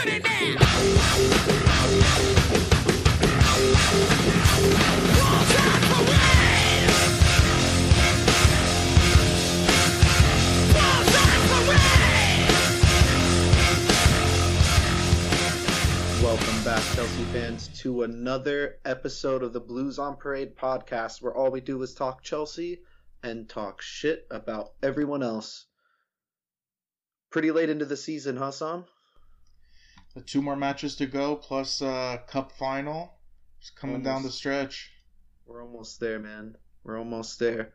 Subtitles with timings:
[0.00, 0.16] Welcome
[16.64, 21.60] back, Chelsea fans, to another episode of the Blues on Parade podcast, where all we
[21.60, 22.80] do is talk Chelsea
[23.22, 25.66] and talk shit about everyone else.
[27.30, 28.36] Pretty late into the season?
[28.36, 28.84] The
[30.26, 33.14] two more matches to go, plus uh, cup final.
[33.60, 34.90] It's coming down the stretch.
[35.46, 36.56] We're almost there, man.
[36.84, 37.72] We're almost there.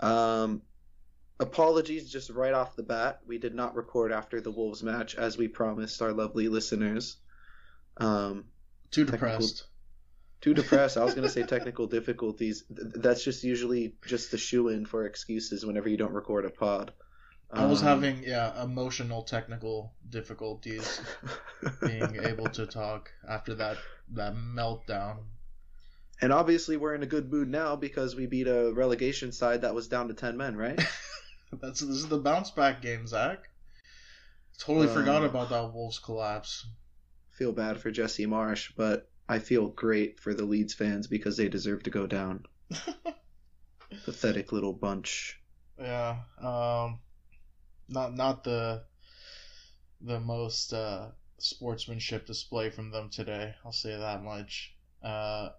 [0.00, 0.62] Um,
[1.40, 3.20] apologies just right off the bat.
[3.26, 7.16] We did not record after the Wolves match, as we promised our lovely listeners.
[7.96, 8.44] Um,
[8.90, 9.64] Too depressed.
[10.40, 10.96] too depressed.
[10.96, 12.64] I was going to say technical difficulties.
[12.68, 16.92] That's just usually just the shoe in for excuses whenever you don't record a pod.
[17.52, 21.00] I was Um, having yeah emotional technical difficulties
[21.84, 23.78] being able to talk after that
[24.10, 25.24] that meltdown.
[26.20, 29.74] And obviously, we're in a good mood now because we beat a relegation side that
[29.74, 30.80] was down to 10 men, right?
[31.60, 33.48] That's this is the bounce back game, Zach.
[34.58, 36.66] Totally Uh, forgot about that Wolves collapse.
[37.30, 41.48] feel bad for Jesse Marsch, but I feel great for the Leeds fans because they
[41.48, 42.46] deserve to go down.
[44.04, 45.40] Pathetic little bunch.
[45.78, 47.00] Yeah, um,
[47.92, 48.82] not not the
[50.00, 53.54] the most uh, sportsmanship display from them today.
[53.64, 54.74] I'll say that much.
[55.02, 55.50] Uh,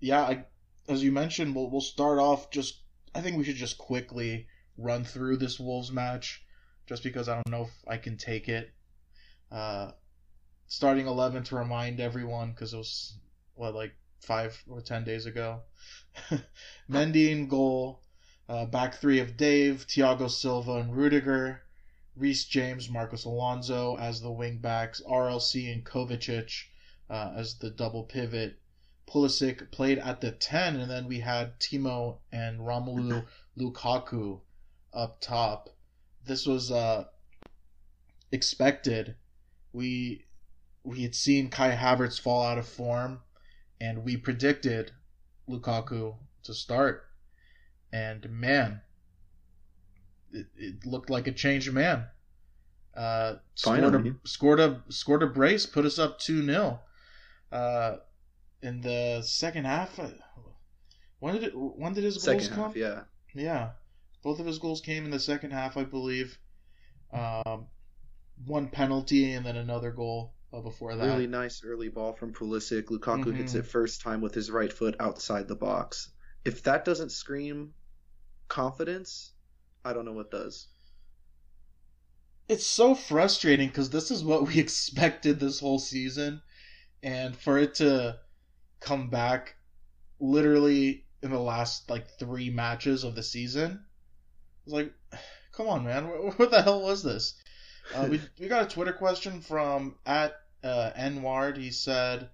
[0.00, 0.44] yeah, I,
[0.88, 2.80] as you mentioned, we'll we'll start off just.
[3.14, 6.42] I think we should just quickly run through this Wolves match,
[6.86, 8.72] just because I don't know if I can take it.
[9.50, 9.92] Uh,
[10.66, 13.18] starting eleven to remind everyone because it was
[13.54, 15.62] what like five or ten days ago.
[16.90, 18.03] Mendy in goal.
[18.46, 21.62] Uh, back three of Dave, Thiago Silva, and Rudiger.
[22.16, 25.00] Reece James, Marcos Alonso as the wing backs.
[25.08, 26.64] RLC and Kovacic
[27.08, 28.60] uh, as the double pivot.
[29.06, 33.26] Pulisic played at the 10, and then we had Timo and Romelu
[33.58, 34.40] Lukaku
[34.92, 35.70] up top.
[36.24, 37.04] This was uh,
[38.30, 39.16] expected.
[39.72, 40.26] We
[40.82, 43.22] we had seen Kai Havertz fall out of form,
[43.80, 44.92] and we predicted
[45.48, 47.08] Lukaku to start
[47.94, 48.80] and man,
[50.32, 52.06] it, it looked like a changed man.
[52.96, 56.80] Uh, scored a scored a scored a brace, put us up two 0
[57.50, 57.96] Uh,
[58.62, 59.98] in the second half.
[59.98, 60.08] uh,
[61.18, 61.52] When did it?
[61.54, 62.72] When did his goals Second come?
[62.76, 63.02] yeah.
[63.34, 63.70] Yeah,
[64.22, 66.38] both of his goals came in the second half, I believe.
[67.12, 67.66] Um,
[68.46, 71.04] one penalty and then another goal uh, before that.
[71.04, 72.84] Really nice early ball from Pulisic.
[72.84, 73.60] Lukaku hits Mhm.
[73.60, 76.10] it first time with his right foot outside the box.
[76.44, 77.74] If that doesn't scream
[78.48, 79.32] confidence,
[79.84, 80.68] I don't know what does.
[82.48, 86.42] it's so frustrating because this is what we expected this whole season,
[87.02, 88.18] and for it to
[88.80, 89.56] come back
[90.20, 93.84] literally in the last like three matches of the season,
[94.64, 94.92] it's like,
[95.52, 97.34] come on, man, what, what the hell was this?
[97.94, 101.56] Uh, we we got a Twitter question from at uh, Nward.
[101.56, 102.30] He said,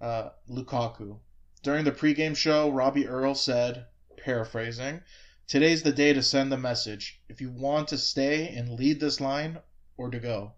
[0.00, 1.18] uh, Lukaku.
[1.62, 3.86] During the pregame show, Robbie Earle said,
[4.24, 5.02] paraphrasing,
[5.50, 7.20] Today's the day to send the message.
[7.28, 9.58] If you want to stay and lead this line
[9.96, 10.52] or to go.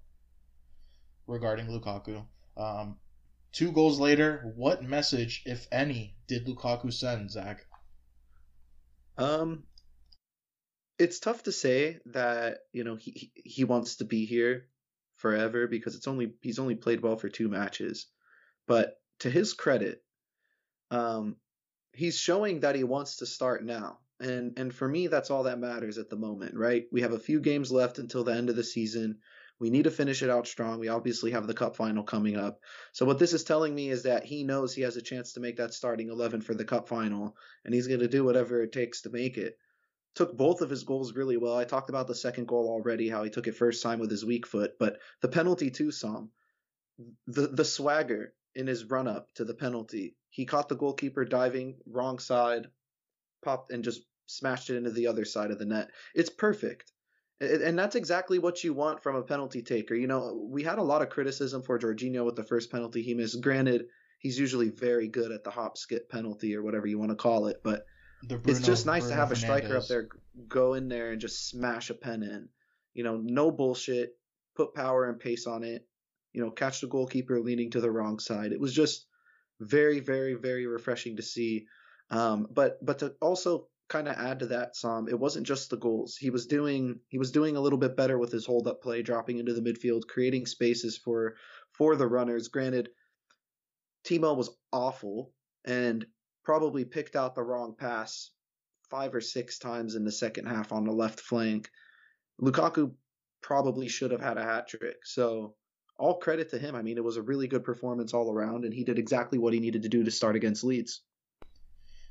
[1.27, 2.27] Regarding Lukaku.
[2.59, 2.99] Um,
[3.53, 7.65] two goals later, what message, if any, did Lukaku send, Zach?
[9.17, 9.63] Um,
[10.99, 14.69] it's tough to say that you know he he- he wants to be here
[15.17, 18.09] forever because it's only he's only played well for two matches,
[18.67, 20.05] but to his credit,
[20.91, 21.37] um,
[21.93, 25.59] he's showing that he wants to start now, and and for me that's all that
[25.59, 26.87] matters at the moment, right?
[26.93, 29.19] We have a few games left until the end of the season.
[29.59, 30.81] We need to finish it out strong.
[30.81, 32.59] We obviously have the cup final coming up.
[32.91, 35.41] So what this is telling me is that he knows he has a chance to
[35.41, 38.73] make that starting 11 for the cup final and he's going to do whatever it
[38.73, 39.57] takes to make it.
[40.17, 41.57] Took both of his goals really well.
[41.57, 44.25] I talked about the second goal already, how he took it first time with his
[44.25, 46.31] weak foot, but the penalty too, Sam.
[47.29, 50.15] The the swagger in his run up to the penalty.
[50.31, 52.67] He caught the goalkeeper diving wrong side,
[53.45, 55.91] popped and just smashed it into the other side of the net.
[56.15, 56.93] It's perfect.
[57.41, 59.95] And that's exactly what you want from a penalty taker.
[59.97, 63.15] You know, we had a lot of criticism for Jorginho with the first penalty he
[63.15, 63.41] missed.
[63.41, 63.87] Granted,
[64.21, 67.49] he's usually very good at the hop skip penalty or whatever you want to call
[67.49, 67.85] it, but
[68.23, 70.09] The it's just Bruno- nice to Bruno have a striker up there
[70.49, 72.49] go in there and just smash a pen in.
[72.95, 74.17] You know, no bullshit.
[74.55, 75.87] Put power and pace on it.
[76.33, 78.53] You know, catch the goalkeeper leaning to the wrong side.
[78.53, 79.07] It was just
[79.61, 81.67] very, very, very refreshing to see.
[82.11, 85.77] Um, but but to also kind of add to that, Sam, it wasn't just the
[85.77, 86.17] goals.
[86.17, 89.03] He was doing he was doing a little bit better with his hold up play,
[89.03, 91.37] dropping into the midfield, creating spaces for
[91.73, 92.49] for the runners.
[92.49, 92.91] Granted,
[94.05, 95.33] Timo was awful
[95.65, 96.07] and
[96.45, 98.31] probably picked out the wrong pass
[98.91, 101.71] five or six times in the second half on the left flank.
[102.41, 102.93] Lukaku
[103.41, 104.97] probably should have had a hat trick.
[105.05, 105.55] So
[106.03, 106.75] all credit to him.
[106.75, 109.55] I mean, it was a really good performance all around, and he did exactly what
[109.55, 111.03] he needed to do to start against Leeds.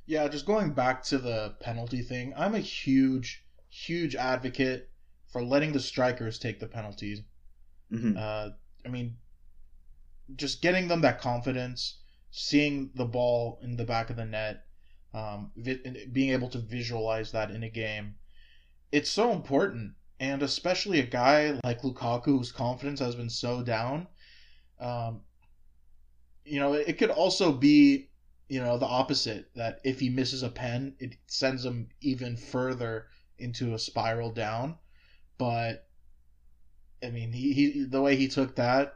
[0.05, 4.89] Yeah, just going back to the penalty thing, I'm a huge, huge advocate
[5.27, 7.21] for letting the strikers take the penalties.
[7.91, 8.15] Mhm.
[8.17, 8.51] Uh,
[8.85, 9.17] I mean,
[10.37, 11.99] just getting them that confidence,
[12.31, 14.67] seeing the ball in the back of the net,
[15.13, 18.15] um, vi- being able to visualize that in a game,
[18.89, 19.95] it's so important.
[20.21, 24.07] And especially a guy like Lukaku, whose confidence has been so down,
[24.79, 25.21] um,
[26.45, 28.11] you know, it could also be,
[28.47, 29.49] you know, the opposite.
[29.55, 33.07] That if he misses a pen, it sends him even further
[33.39, 34.77] into a spiral down.
[35.39, 35.87] But
[37.03, 38.93] I mean, he, he the way he took that,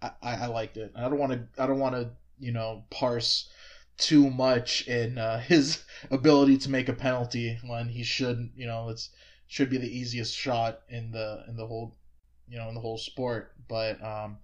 [0.00, 0.92] I, I liked it.
[0.94, 3.50] I don't want to I don't want to you know parse
[3.96, 8.90] too much in uh, his ability to make a penalty when he should you know
[8.90, 9.10] it's
[9.48, 11.96] should be the easiest shot in the in the whole
[12.48, 13.54] you know in the whole sport.
[13.68, 14.38] But um,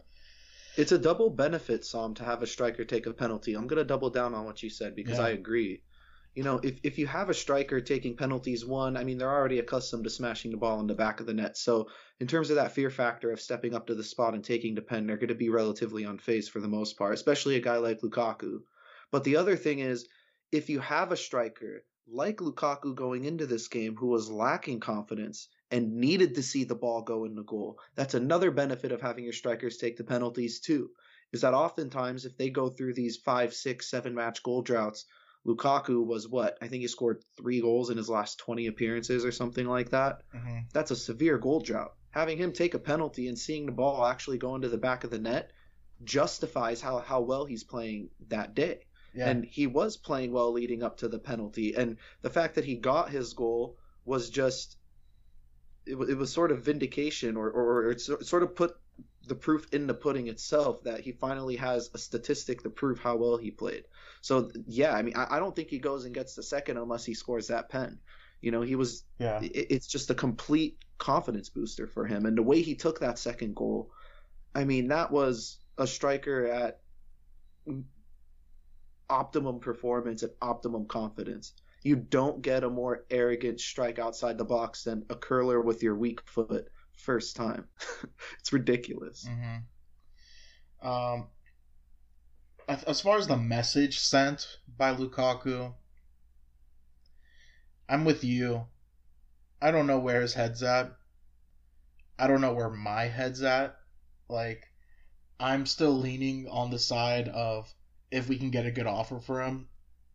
[0.76, 3.54] It's a double benefit, Sam, to have a striker take a penalty.
[3.54, 5.26] I'm gonna double down on what you said because Yeah.
[5.26, 5.82] I agree.
[6.34, 9.60] You know, if if you have a striker taking penalties, one, I mean, they're already
[9.60, 11.56] accustomed to smashing the ball in the back of the net.
[11.56, 14.74] So in terms of that fear factor of stepping up to the spot and taking
[14.74, 17.76] the pen, they're going to be relatively unfazed for the most part, especially a guy
[17.76, 18.62] like Lukaku.
[19.12, 20.08] But the other thing is,
[20.50, 25.48] if you have a striker like Lukaku going into this game who was lacking confidence
[25.70, 29.24] and needed to see the ball go in the goal, that's another benefit of having
[29.24, 30.90] your strikers take the penalties too.
[31.32, 35.06] Is that oftentimes if they go through these five, six, seven match goal droughts,
[35.46, 36.56] Lukaku was what?
[36.62, 40.22] I think he scored three goals in his last 20 appearances or something like that.
[40.34, 40.64] mhm.
[40.72, 41.92] That's a severe goal drought.
[42.10, 45.10] Having him take a penalty and seeing the ball actually go into the back of
[45.10, 45.50] the net
[46.02, 48.86] justifies how, how well he's playing that day.
[49.14, 51.74] Yeah, And he was playing well leading up to the penalty.
[51.74, 54.76] And the fact that he got his goal was just,
[55.86, 58.76] it, it was sort of vindication or, or, or it sort of put
[59.26, 63.16] the proof in the pudding itself that he finally has a statistic to prove how
[63.16, 63.84] well he played.
[64.20, 67.04] So, yeah, I mean, I, I don't think he goes and gets the second unless
[67.04, 67.98] he scores that pen.
[68.40, 69.40] You know, he was yeah.
[69.40, 72.26] it- it's just a complete confidence booster for him.
[72.26, 73.90] And the way he took that second goal,
[74.54, 76.80] I mean, that was a striker at
[79.10, 81.52] optimum performance and optimum confidence.
[81.82, 85.94] You don't get a more arrogant strike outside the box than a curler with your
[85.94, 87.68] weak foot first time.
[88.38, 89.26] it's ridiculous.
[89.26, 89.58] hmm
[90.88, 91.28] Um,
[92.68, 95.74] as far as the message sent by Lukaku,
[97.88, 98.66] I'm with you.
[99.60, 100.96] I don't know where his head's at.
[102.18, 103.76] I don't know where my head's at.
[104.28, 104.70] Like,
[105.38, 107.74] I'm still leaning on the side of
[108.14, 109.68] if we can get a good offer for him,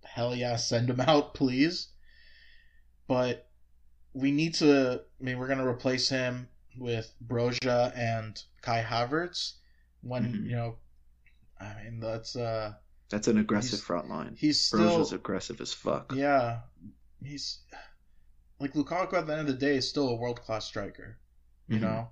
[0.03, 1.89] hell yeah, send him out, please.
[3.07, 3.49] But
[4.13, 5.01] we need to.
[5.19, 6.47] I mean, we're gonna replace him
[6.77, 9.53] with Broja and Kai Havertz.
[10.01, 10.43] When Mhm.
[10.45, 10.77] you know,
[11.59, 12.73] I mean, that's uh,
[13.09, 14.35] That's an aggressive front line.
[14.37, 16.13] he's still Broja's aggressive as fuck.
[16.15, 16.61] yeah,
[17.23, 17.59] he's
[18.59, 21.17] like Lukaku at the end of the day is still a world class striker,
[21.67, 21.81] you Mhm.
[21.81, 22.09] know,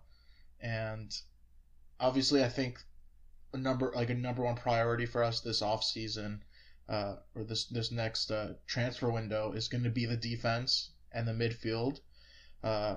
[0.59, 1.15] and
[1.99, 2.83] obviously I think
[3.57, 6.43] a number like a number one priority for us this off season,
[6.87, 11.27] uh, or this this next uh, transfer window is going to be the defense and
[11.27, 11.99] the midfield,
[12.63, 12.95] uh,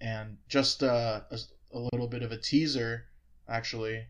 [0.00, 1.38] and just uh, a,
[1.72, 3.06] a little bit of a teaser,
[3.48, 4.06] actually.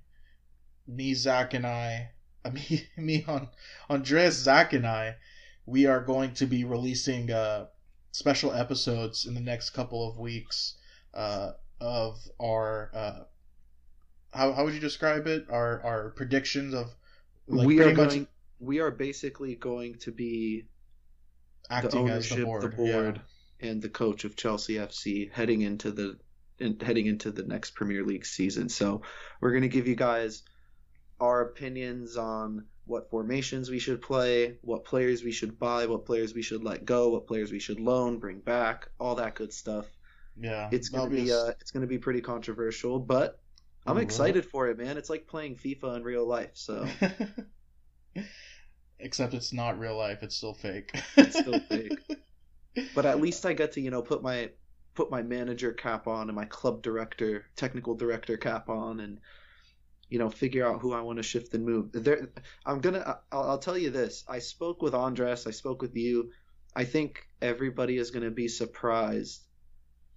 [0.87, 2.11] Me, Zach, and I,
[2.45, 3.49] uh, me, me on
[3.89, 5.17] Andreas, Zach, and I,
[5.67, 7.67] we are going to be releasing uh,
[8.13, 10.77] special episodes in the next couple of weeks
[11.15, 13.21] uh, of our uh,
[14.33, 15.47] how how would you describe it?
[15.51, 16.95] Our our predictions of
[17.47, 18.27] like we are pretty much going.
[18.61, 20.67] We are basically going to be
[21.69, 22.63] the acting as the board.
[22.63, 23.21] the board,
[23.61, 26.19] and the coach of Chelsea FC heading into the
[26.59, 28.69] in, heading into the next Premier League season.
[28.69, 29.03] So
[29.41, 30.43] we're going to give you guys
[31.21, 36.35] our opinions on what formations we should play, what players we should buy, what players
[36.35, 39.87] we should let go, what players we should loan, bring back, all that good stuff.
[40.37, 40.69] Yeah, yeah.
[40.73, 43.39] It's going to That'll be a- uh, it's going to be pretty controversial, but
[43.87, 44.97] I'm Ooh, excited for it, man.
[44.97, 46.51] It's like playing FIFA in real life.
[46.55, 46.87] So
[48.99, 50.93] Except it's not real life; it's still fake.
[51.17, 51.99] It's still fake.
[52.95, 54.51] but at least I get to you know put my
[54.95, 59.19] put my manager cap on and my club director technical director cap on and
[60.09, 62.29] you know figure out who I want to shift and move there
[62.67, 66.31] I'm gonna I'll, I'll tell you this I spoke with Andres I spoke with you
[66.75, 69.45] I think everybody is going to be surprised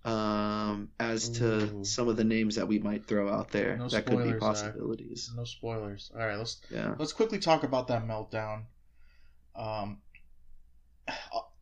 [0.05, 1.85] um, as to Ooh.
[1.85, 4.41] some of the names that we might throw out there No that could be spoilers,
[4.41, 4.73] Zach.
[4.73, 5.31] possibilities.
[5.35, 6.11] No spoilers.
[6.13, 6.95] All right, let's Yeah.
[6.97, 8.65] let's quickly talk about that meltdown.
[9.55, 10.01] Um,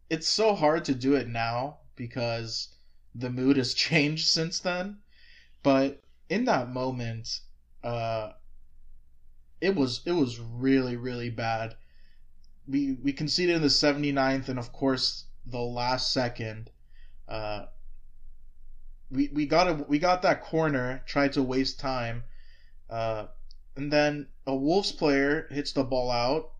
[0.10, 2.70] it's so hard to do it now because
[3.14, 4.98] the mood has changed since then.
[5.64, 7.42] But in that moment,
[7.84, 8.32] uh,
[9.60, 11.76] it was it was really really bad.
[12.68, 16.72] We we conceded in the 79th, and of course the last second.
[17.28, 17.66] Uh,
[19.12, 22.24] we we got a, we got that corner, tried to waste time,
[22.90, 23.28] uh,
[23.76, 26.52] and then a Wolves player hits the ball out.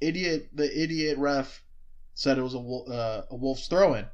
[0.00, 1.62] Idiot, the idiot ref
[2.14, 4.06] said it was a uh, a Wolves throw in.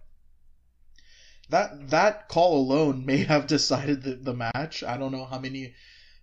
[1.50, 4.82] That that call alone may have decided the, the match.
[4.82, 5.74] I don't know how many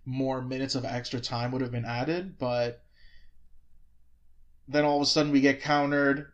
[0.06, 2.84] more minutes of extra time would have been added, but
[4.68, 6.32] then all of a sudden we get countered,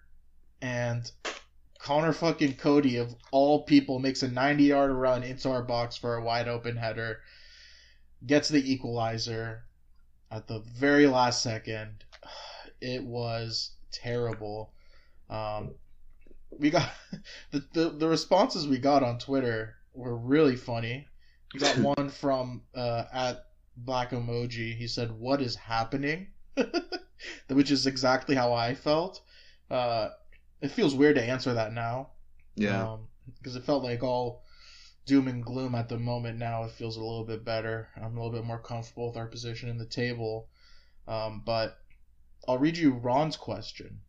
[0.62, 1.10] and
[1.86, 6.16] Conor fucking Coady of all people makes a 90 yard run into our box for
[6.16, 7.20] a wide open header,
[8.26, 9.66] gets the equalizer
[10.32, 12.04] at the very last second.
[12.82, 14.74] It was terrible.
[15.30, 15.76] Um,
[16.50, 16.90] we got
[17.52, 21.08] the, the the responses we got on Twitter were really funny.
[21.54, 23.46] We got one from uh, at
[23.78, 24.76] Black Emoji.
[24.76, 26.28] He said, "What is happening?"
[27.48, 29.22] Which is exactly how I felt.
[29.72, 30.10] Uh,
[30.66, 32.10] it feels weird to answer that now.
[32.56, 32.98] Yeah.
[33.38, 34.44] Because it felt like all
[35.06, 36.40] doom and gloom at the moment.
[36.40, 37.90] Now it feels a little bit better.
[37.96, 40.50] I'm a little bit more comfortable with our position in the table.
[41.08, 41.78] Um, but
[42.48, 44.02] I'll read you Ron's question.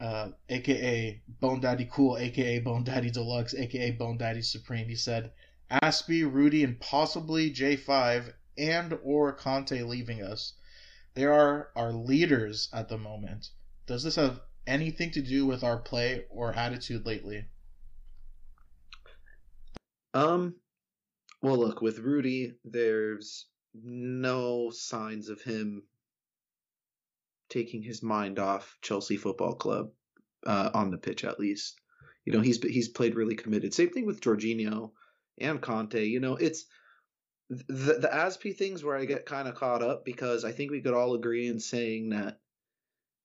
[0.00, 4.88] Uh, AKA Bone Daddy Cool, AKA Bone Daddy Deluxe, AKA Bone Daddy Supreme.
[4.88, 5.32] He said,
[5.70, 10.54] Azpi, Rudy, and possibly J5 and or Conte leaving us.
[11.14, 13.50] They are our leaders at the moment.
[13.90, 17.46] Does this have anything to do with our play or attitude lately?
[20.14, 20.54] Um,
[21.42, 25.82] well, look, with Rudy, there's no signs of him
[27.48, 29.90] taking his mind off Chelsea Football Club
[30.46, 31.80] uh, on the pitch, at least.
[32.24, 33.74] You know, he's he's played really committed.
[33.74, 34.92] Same thing with Jorginho
[35.40, 36.04] and Conte.
[36.04, 36.64] You know, it's
[37.48, 40.80] the the Azpi things where I get kind of caught up because I think we
[40.80, 42.38] could all agree in saying that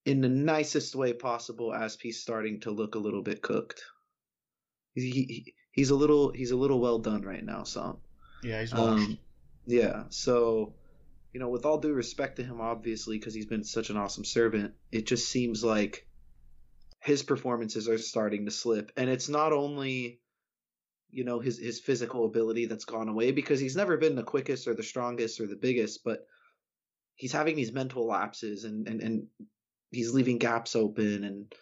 [0.05, 3.83] in the nicest way possible, Azpi's starting to look a little bit cooked.
[4.93, 7.97] He, he he's a little he's a little well done right now, Sam.
[8.43, 9.09] Yeah, he's washed.
[9.09, 9.17] Um,
[9.65, 10.73] yeah, so
[11.33, 14.23] you know, with all due respect to him, obviously, because he's been such an awesome
[14.23, 16.07] servant, it just seems like
[17.01, 20.21] his performances are starting to slip, and it's not only
[21.09, 24.67] you know his his physical ability that's gone away because he's never been the quickest
[24.67, 26.27] or the strongest or the biggest, but
[27.15, 29.27] he's having these mental lapses and and and
[29.95, 31.53] he's leaving gaps open and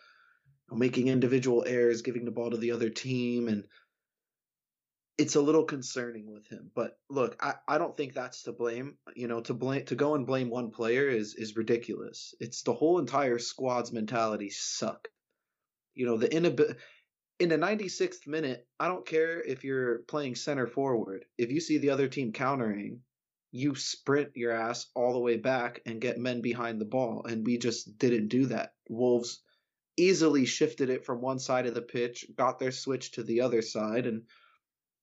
[0.72, 3.66] making individual errors, giving the ball to the other team, and
[5.18, 6.72] it's a little concerning with him.
[6.74, 8.98] But look, I, I don't think that's to blame.
[9.16, 12.34] You know, to blame to go and blame one player is is ridiculous.
[12.40, 15.08] It's the whole entire squad's mentality suck.
[15.94, 16.76] You know, the inabi-
[17.40, 21.26] in the 96th minute, I don't care if you're playing center forward.
[21.38, 23.02] If you see the other team countering,
[23.56, 27.24] you sprint your ass all the way back and get men behind the ball.
[27.24, 28.74] And we just didn't do that.
[28.90, 29.44] Wolves
[29.96, 33.62] easily shifted it from one side of the pitch, got their switch to the other
[33.62, 34.24] side, and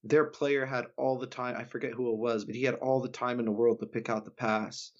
[0.03, 1.55] their player had all the time.
[1.57, 3.87] I forget who it was, but he had all the time in the world to
[3.87, 4.91] pick out the pass.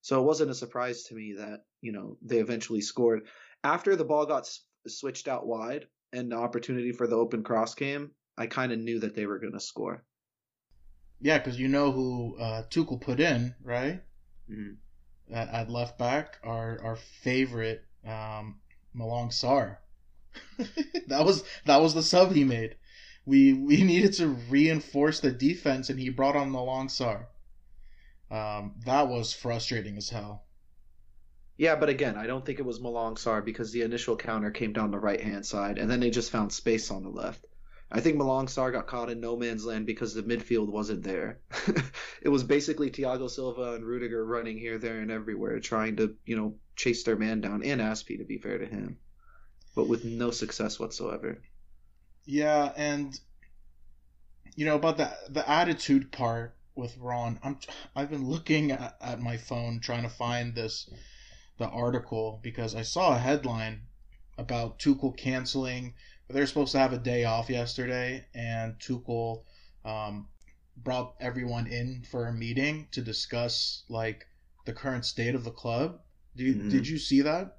[0.00, 3.28] So it wasn't a surprise to me that, you know, they eventually scored.
[3.62, 7.76] After the ball got s- switched out wide and the opportunity for the open cross
[7.76, 10.04] came, I kind of knew that they were going to score.
[11.20, 14.02] Yeah, because you know who uh, Tuchel put in, right?
[14.50, 14.76] Mhm.
[15.30, 18.60] At, at left back, our our favorite um,
[18.94, 19.78] Malang Sarr.
[21.08, 22.76] that was that was the sub he made.
[23.26, 27.26] We we needed to reinforce the defense, and he brought on Malang Sarr.
[28.30, 30.46] Um, that was frustrating as hell.
[31.58, 34.72] Yeah, but again, I don't think it was Malang Sarr because the initial counter came
[34.72, 37.44] down the right hand side, and then they just found space on the left.
[37.90, 41.40] I think Malang Sarr got caught in no man's land because the midfield wasn't there.
[42.22, 46.36] it was basically Thiago Silva and Rudiger running here, there, and everywhere, trying to, you
[46.36, 48.98] know, chase their man down, and Azpi, to be fair to him,
[49.74, 51.40] but with no success whatsoever.
[52.24, 53.18] Yeah, and
[54.54, 57.38] you know about the the attitude part with Ron.
[57.42, 57.58] I'm
[57.96, 60.90] I've been looking at, at my phone trying to find this
[61.58, 63.82] the article because I saw a headline
[64.36, 65.94] about Tuchel canceling.
[66.28, 69.44] They were supposed to have a day off yesterday, and Tuchel
[69.84, 70.28] um,
[70.76, 74.26] brought everyone in for a meeting to discuss like
[74.66, 76.00] the current state of the club.
[76.34, 76.70] You, Mhm.
[76.70, 77.56] Did you see that?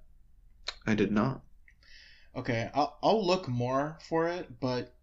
[0.85, 1.43] I did not.
[2.35, 4.95] Okay, I'll, I'll look more for it, but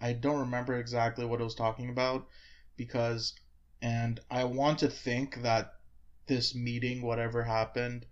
[0.00, 2.26] I don't remember exactly what it was talking about
[2.76, 3.34] because,
[3.80, 5.74] and I want to think that
[6.26, 8.06] this meeting, whatever happened,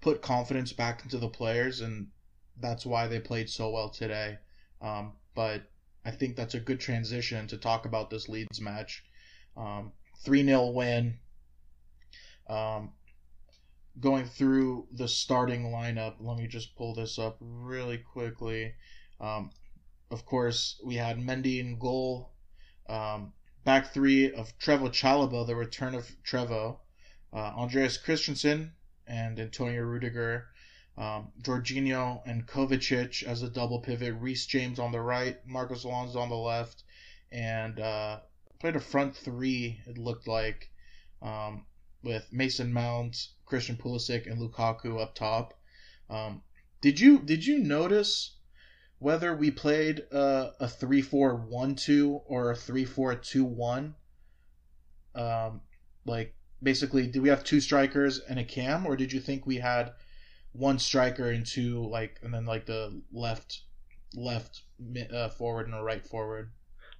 [0.00, 2.08] put confidence back into the players, and
[2.60, 4.38] that's why they played so well today.
[4.80, 5.62] Um, but
[6.04, 9.04] I think that's a good transition to talk about this Leeds match.
[9.56, 9.92] Um,
[10.24, 11.18] 3 0 win.
[12.48, 12.92] Um,
[14.00, 18.74] going through the starting lineup, let me just pull this up really quickly.
[19.20, 19.50] Um,
[20.10, 22.32] of course, we had Mendy in goal.
[23.68, 26.78] Back three of Trevoh Chalobah, the return of Trevoh.
[27.34, 28.72] Uh, Andreas Christensen
[29.06, 30.48] and Antonio Rudiger.
[30.98, 34.16] Um, Jorginho and Kovacic as a double pivot.
[34.20, 35.38] Reece James on the right.
[35.46, 36.82] Marcos Alonso on the left.
[37.30, 38.20] And uh,
[38.58, 40.70] played a front three, it looked like,
[41.22, 41.66] um,
[42.02, 45.54] with Mason Mount, Christian Pulisic, and Lukaku up top.
[46.10, 46.42] Um,
[46.80, 48.36] did you did you notice
[48.98, 53.94] whether we played a 3-4-1-2 or a 3-4-2-1?
[55.14, 55.60] Um,
[56.04, 59.56] like basically, did we have two strikers and a cam, or did you think we
[59.56, 59.92] had
[60.52, 63.62] one striker and two like, and then like the left
[64.14, 64.62] left
[65.12, 66.50] uh, forward and a right forward?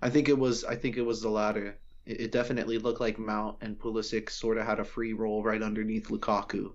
[0.02, 1.78] I think it was I think it was the latter.
[2.06, 5.62] It, it definitely looked like Mount and Pulisic sort of had a free role right
[5.62, 6.72] underneath Lukaku.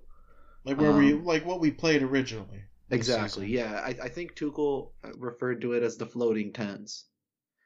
[0.65, 2.63] Like where we Um, like what we played originally.
[2.89, 3.48] Exactly.
[3.48, 3.65] season.
[3.65, 7.06] Yeah, I, I think Tuchel referred to it as the floating tens.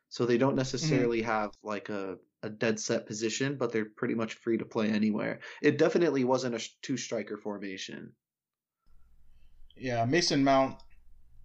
[0.10, 4.36] So they don't necessarily have like a, a dead set position, but they're pretty much
[4.36, 5.40] free to play anywhere.
[5.62, 8.14] It definitely wasn't a two striker formation.
[9.80, 10.78] Yeah, Mason Mount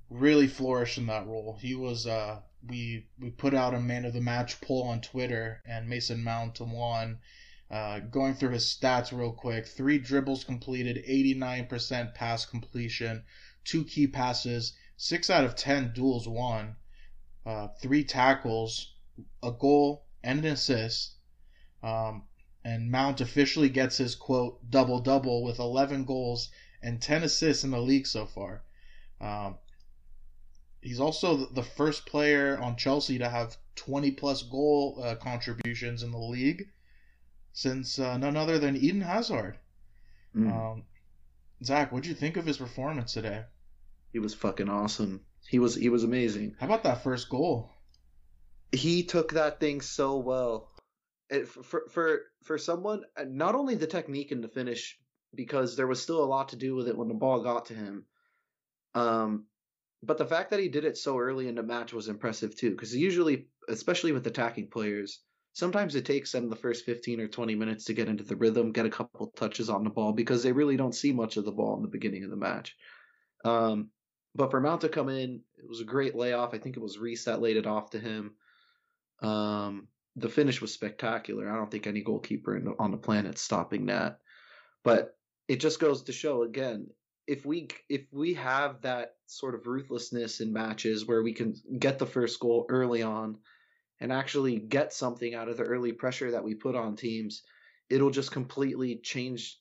[0.09, 1.59] really flourished in that role.
[1.61, 5.63] He was uh we we put out a man of the match poll on Twitter
[5.67, 7.19] and Mason Mount won.
[7.71, 13.25] Uh, going through his stats real quick, three dribbles completed, 89% pass completion,
[13.65, 16.77] two key passes, six out of 10 duels won,
[17.47, 18.95] uh, three tackles,
[19.43, 21.15] a goal, and an assist.
[21.83, 22.25] Um,
[22.63, 26.51] and Mount officially gets his quote double double with 11 goals
[26.83, 28.63] and 10 assists in the league so far.
[29.21, 29.57] Um,
[30.81, 36.11] he's also the first player on Chelsea to have 20 plus goal uh, contributions in
[36.11, 36.69] the league
[37.53, 39.59] since uh, none other than Eden Hazard.
[40.37, 40.51] Mm.
[40.51, 40.85] Um,
[41.65, 43.45] Zach, what'd you think of his performance today?
[44.13, 45.21] he was fucking awesome.
[45.49, 46.55] He was he was amazing.
[46.61, 47.71] How about that first goal?
[48.73, 50.71] he took that thing so well.
[51.31, 54.99] It, for for for someone, not only the technique and the finish,
[55.35, 57.75] because there was still a lot to do with it when the ball got to
[57.75, 58.05] him.
[58.95, 59.47] Um,
[60.03, 62.71] but the fact that he did it so early in the match was impressive too,
[62.71, 65.21] because usually, especially with attacking players,
[65.55, 68.73] sometimes it takes them the first fifteen or twenty minutes to get into the rhythm,
[68.73, 71.53] get a couple touches on the ball, because they really don't see much of the
[71.53, 72.77] ball in the beginning of the match.
[73.45, 73.91] Um,
[74.35, 76.55] but for Mount to come in, it was a great layoff.
[76.55, 78.35] I think it was Reece that laid it off to him.
[79.21, 81.51] Um, the finish was spectacular.
[81.51, 84.19] I don't think any goalkeeper on the planet stopping that.
[84.85, 85.17] But
[85.49, 86.87] it just goes to show again,
[87.27, 91.99] if we if we have that sort of ruthlessness in matches where we can get
[91.99, 93.39] the first goal early on
[94.01, 97.43] and actually get something out of the early pressure that we put on teams,
[97.89, 99.59] it'll just completely change,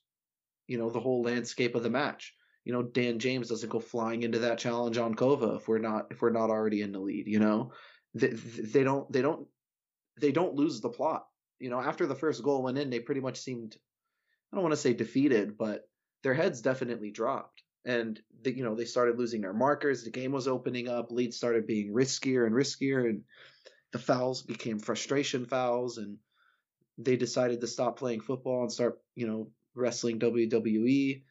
[0.66, 2.34] you know, the whole landscape of the match.
[2.64, 6.06] You know, Dan James doesn't go flying into that challenge on Kova if we're not
[6.10, 7.26] if we're not already in the lead.
[7.26, 7.72] You know,
[8.14, 9.46] they, they don't they don't
[10.20, 11.26] they don't lose the plot.
[11.58, 13.76] You know, after the first goal went in, they pretty much seemed
[14.52, 15.88] I don't want to say defeated, but
[16.22, 17.62] their heads definitely dropped.
[17.84, 20.04] And they, you know, they started losing their markers.
[20.04, 21.10] The game was opening up.
[21.10, 23.22] Leeds started being riskier and riskier, and
[23.92, 25.98] the fouls became frustration fouls.
[25.98, 26.18] And
[26.98, 31.22] they decided to stop playing football and start, you know, wrestling WWE.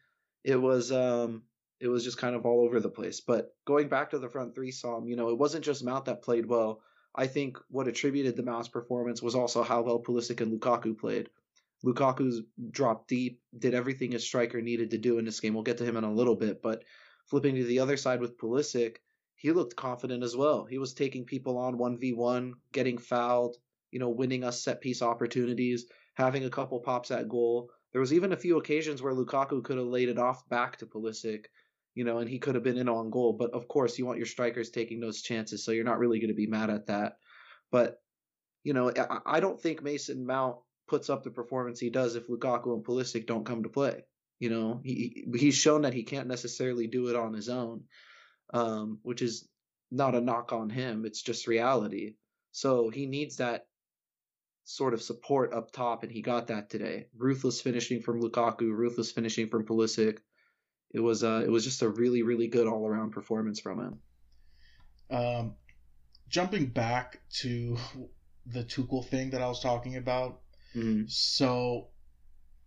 [0.44, 1.42] It was um
[1.80, 3.20] it was just kind of all over the place.
[3.20, 6.22] But going back to the front three, Sam, you know, it wasn't just Mount that
[6.22, 6.80] played well.
[7.14, 11.28] I think what attributed the Mount's performance was also how well Pulisic and Lukaku played.
[11.84, 15.54] Lukaku's dropped deep, did everything a striker needed to do in this game.
[15.54, 16.84] We'll get to him in a little bit, but
[17.26, 18.96] flipping to the other side with Pulisic,
[19.34, 20.64] he looked confident as well.
[20.64, 23.56] He was taking people on 1v1, getting fouled,
[23.90, 27.70] you know, winning us set piece opportunities, having a couple pops at goal.
[27.90, 30.86] There was even a few occasions where Lukaku could have laid it off back to
[30.86, 31.46] Pulisic,
[31.94, 33.32] you know, and he could have been in on goal.
[33.32, 36.28] But of course, you want your strikers taking those chances, so you're not really going
[36.28, 37.16] to be mad at that.
[37.70, 38.00] But
[38.62, 40.56] you know, I, I don't think Mason Mount
[40.88, 44.04] puts up the performance he does if Lukaku and Pulisic don't come to play.
[44.38, 47.84] You know, he he's shown that he can't necessarily do it on his own,
[48.52, 49.48] um, which is
[49.90, 51.04] not a knock on him.
[51.04, 52.14] It's just reality.
[52.50, 53.66] So he needs that
[54.64, 57.06] sort of support up top, and he got that today.
[57.16, 60.18] Ruthless finishing from Lukaku, ruthless finishing from Pulisic.
[60.92, 63.98] It was uh, it was just a really really good all around performance from him.
[65.10, 65.54] Um,
[66.28, 67.76] jumping back to
[68.46, 70.40] the Tuchel thing that I was talking about.
[70.74, 71.10] Mhm.
[71.10, 71.88] So,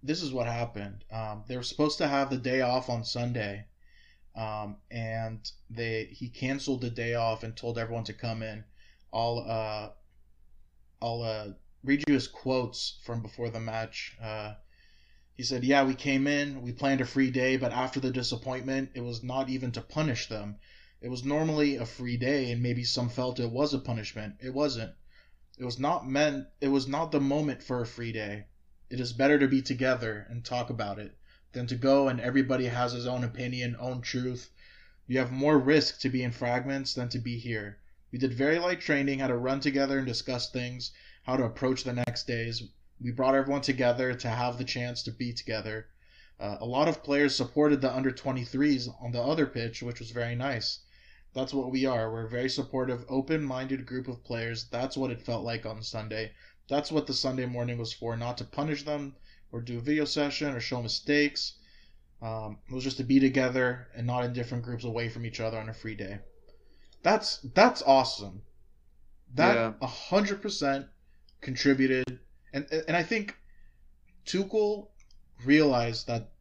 [0.03, 1.05] this is what happened.
[1.11, 3.67] Um, they were supposed to have the day off on Sunday,
[4.35, 8.65] um, and they he canceled the day off and told everyone to come in.
[9.13, 9.91] I'll uh,
[11.01, 11.53] I'll uh,
[11.85, 14.17] read you his quotes from before the match.
[14.21, 14.55] Uh,
[15.35, 18.91] he said, "Yeah, we came in, we planned a free day, but after the disappointment,
[18.95, 20.57] it was not even to punish them.
[21.01, 24.37] It was normally a free day, and maybe some felt it was a punishment.
[24.41, 24.95] It wasn't.
[25.57, 26.47] It was not meant.
[26.59, 28.47] It was not the moment for a free day.
[28.89, 31.17] It is better to be together and talk about it
[31.53, 34.51] than to go and everybody has his own opinion, own truth.
[35.07, 37.77] You have more risk to be in fragments than to be here.
[38.11, 40.91] We did very light training, how to run together and discuss things,
[41.23, 42.63] how to approach the next days.
[42.99, 45.87] We brought everyone together to have the chance to be together.
[46.37, 50.11] Uh, a lot of players supported the under 23s on the other pitch, which was
[50.11, 50.79] very nice.
[51.35, 52.09] That's what we are.
[52.09, 54.67] We're a very supportive, open minded group of players.
[54.71, 56.31] That's what it felt like on Sunday.
[56.69, 59.15] That's what the Sunday morning was for, not to punish them
[59.51, 61.55] or do a video session or show mistakes.
[62.21, 65.41] Um, it was just to be together and not in different groups away from each
[65.41, 66.19] other on a free day.
[67.03, 68.41] That's that's awesome.
[69.35, 70.87] That a hundred percent
[71.41, 72.19] contributed,
[72.53, 73.35] and and I think
[74.25, 74.87] Tuchel
[75.43, 76.31] realized that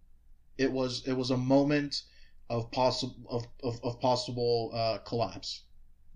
[0.57, 2.03] it was it was a moment
[2.51, 5.63] of possible of, of, of possible uh, collapse.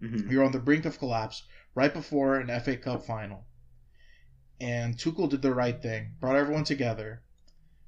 [0.02, 0.28] Mhm.
[0.28, 1.42] We were on the brink of collapse
[1.74, 3.44] right before an FA Cup final.
[4.60, 7.22] And Tuchel did the right thing, brought everyone together,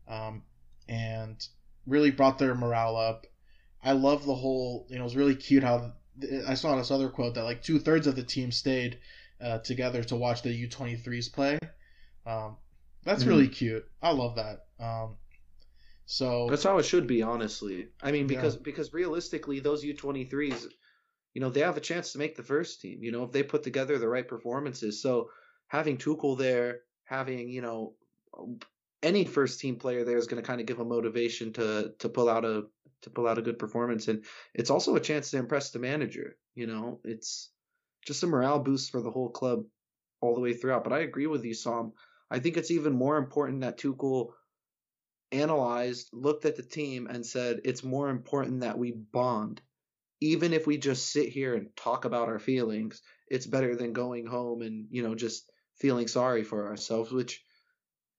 [0.07, 0.45] um,
[0.89, 1.45] and
[1.87, 3.27] really brought their morale up.
[3.83, 5.93] I love the whole, you know, it was really cute how
[6.47, 9.01] I saw this other quote that like two thirds of the team stayed
[9.41, 11.59] uh, together to watch the U23s play.
[12.27, 12.57] Um,
[13.03, 13.29] that's Mhm.
[13.29, 13.91] really cute.
[14.03, 14.67] I love that.
[14.79, 15.17] Um,
[16.11, 17.87] so That's how it should be, honestly.
[18.03, 18.35] I mean, Yeah.
[18.35, 20.67] because because realistically, those U23s,
[21.35, 23.05] you know, they have a chance to make the first team.
[23.05, 25.01] You know, if they put together the right performances.
[25.01, 25.31] So
[25.69, 27.95] having Tuchel there, having you know,
[29.05, 32.09] any first team player there is going to kind of give a motivation to to
[32.09, 32.65] pull out a
[33.03, 36.37] to pull out a good performance, and it's also a chance to impress the manager.
[36.57, 37.53] You know, it's
[38.05, 39.65] just a morale boost for the whole club
[40.21, 40.83] all the way throughout.
[40.83, 41.93] But I agree with you, Sam.
[42.33, 44.33] I think it's even more important that Tuchel
[45.33, 49.61] analyzed, looked at the team, and said it's more important that we bond.
[50.21, 54.27] Even if we just sit here and talk about our feelings, it's better than going
[54.27, 57.43] home and, you know, just feeling sorry for ourselves, which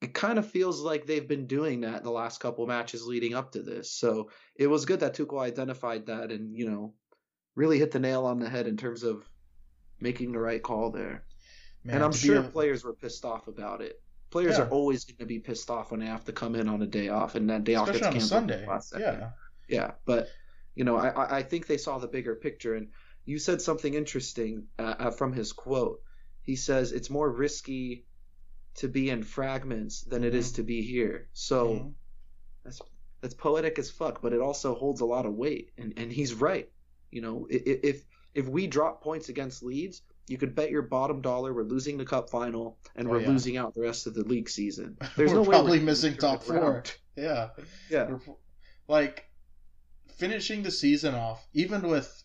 [0.01, 3.51] it kind of feels like they've been doing that the last couple matches leading up
[3.51, 3.91] to this.
[3.91, 6.95] So it was good that Tuchel identified that and, you know,
[7.55, 9.29] really hit the nail on the head in terms of
[9.99, 11.23] making the right call there.
[11.83, 14.01] man, and I'm sure a- players were pissed off about it.
[14.31, 14.63] Players Yeah.
[14.63, 16.87] are always going to be pissed off when they have to come in on a
[16.87, 18.23] day off, and that day off gets on canceled.
[18.23, 18.61] at Sunday.
[18.61, 19.19] the last second.
[19.19, 19.29] Yeah.
[19.67, 19.91] yeah.
[20.05, 20.29] But
[20.73, 22.87] you know, I I- think they saw the bigger picture, and
[23.25, 26.01] you said something interesting uh, uh, from his quote.
[26.41, 28.05] He says it's more risky
[28.75, 30.55] to be in fragments than it is Mhm.
[30.55, 31.27] to be here.
[31.33, 31.93] So Mhm.
[32.63, 32.81] that's
[33.19, 36.33] that's poetic as fuck, but it also holds a lot of weight, and and he's
[36.33, 36.71] right.
[37.11, 41.53] You know, if if we drop points against Leeds, you could bet your bottom dollar
[41.53, 43.27] we're losing the cup final and Oh, we're yeah.
[43.27, 44.97] losing out the rest of the league season.
[45.17, 46.57] There's We're no way probably we're missing top four.
[46.57, 46.93] around.
[47.17, 47.49] Yeah.
[47.89, 48.35] Yeah, We're-
[48.87, 49.27] Like
[50.17, 52.23] finishing the season off, even with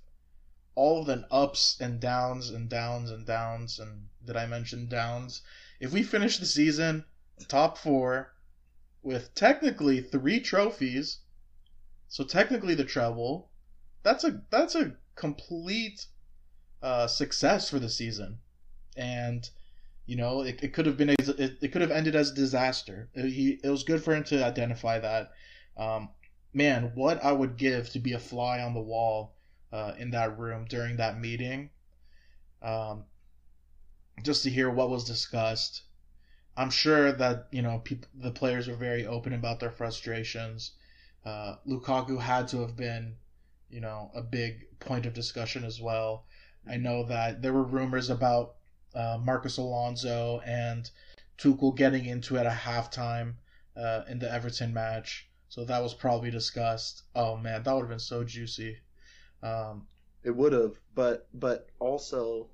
[0.75, 5.43] all of the ups and downs and downs and downs, and did I mention downs?
[5.81, 7.05] If we finish the season
[7.49, 8.33] top four
[9.03, 11.19] with technically three trophies,
[12.09, 13.51] so technically the treble,
[14.03, 16.07] that's a that's a complete
[16.83, 18.39] uh, success for the season,
[18.97, 19.49] and
[20.07, 22.35] you know it, it could have been a, it, it could have ended as a
[22.35, 23.09] disaster.
[23.15, 25.33] It, he, it was good for him to identify that.
[25.77, 26.11] Um,
[26.53, 29.35] man, what I would give to be a fly on the wall
[29.73, 31.71] uh, in that room during that meeting,
[32.63, 33.05] um,
[34.23, 35.83] just to hear what was discussed.
[36.57, 37.83] I'm sure that you know
[38.15, 40.73] the players were very open about their frustrations.
[41.25, 43.17] Uh, Lukaku had to have been,
[43.69, 46.26] you know, a big point of discussion as well.
[46.69, 48.57] I know that there were rumors about
[48.95, 50.91] uh, Marcos Alonso and
[51.39, 53.35] Tuchel getting into it at halftime
[53.77, 57.05] uh, in the Everton match, so that was probably discussed.
[57.15, 58.79] Oh man, that would have been so juicy.
[59.43, 59.87] Um,
[60.25, 62.49] it would have, but but also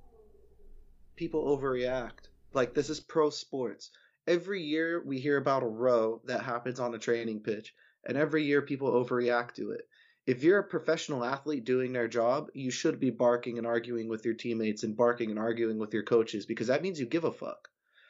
[1.17, 2.29] people overreact.
[2.53, 3.91] Like this is pro sports.
[4.27, 8.45] Every year we hear about a row that happens on a training pitch, and every
[8.45, 9.89] year people overreact to it.
[10.25, 14.25] If you're a professional athlete doing their job, you should be barking and arguing with
[14.25, 17.33] your teammates and barking and arguing with your coaches because that means you give a
[17.33, 17.69] fuck.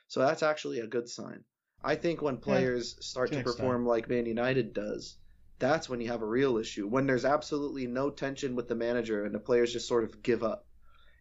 [0.09, 1.45] So that's actually a good sign.
[1.83, 3.59] I think when players start to to an extent.
[3.59, 5.17] perform like Man United does,
[5.59, 6.87] that's when you have a real issue.
[6.87, 10.43] When there's absolutely no tension with the manager and the players just sort of give
[10.43, 10.67] up.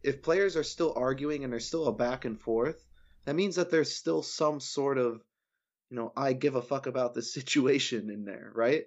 [0.04, 2.84] if players are still arguing and there's still a back and forth,
[3.25, 5.23] that means that there's still some sort of,
[5.89, 8.86] you know, I give a fuck about the situation in there, right?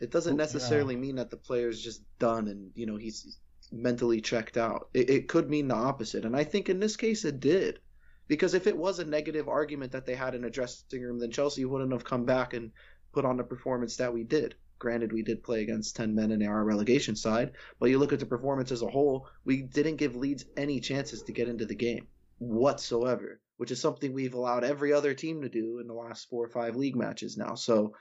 [0.00, 0.44] It doesn't oh, Yeah.
[0.44, 3.38] necessarily mean that the player's just done and, you know, he's
[3.72, 4.88] mentally checked out.
[4.94, 6.24] It, it could mean the opposite.
[6.24, 7.80] And I think in this case it did.
[8.28, 11.30] Because if it was a negative argument that they had in a dressing room, then
[11.30, 12.72] Chelsea wouldn't have come back and
[13.12, 14.56] put on the performance that we did.
[14.78, 18.18] Granted, we did play against 10 men in our relegation side, but you look at
[18.18, 21.74] the performance as a whole, we didn't give Leeds any chances to get into the
[21.74, 26.28] game whatsoever, which is something we've allowed every other team to do in the last
[26.28, 27.54] four or five league matches now.
[27.54, 27.94] So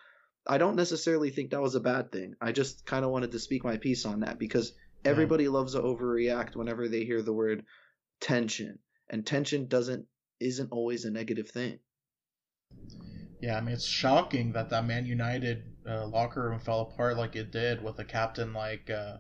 [0.48, 2.36] I don't necessarily think that was a bad thing.
[2.42, 5.12] I just kind of wanted to speak my piece on that because Yeah.
[5.12, 7.66] everybody loves to overreact whenever they hear the word
[8.20, 8.80] tension,
[9.10, 10.08] and tension doesn't
[10.40, 11.80] isn't always a negative thing.
[13.42, 17.36] Yeah, I mean it's shocking that that Man United uh, locker room fell apart like
[17.36, 19.18] it did with a captain like uh,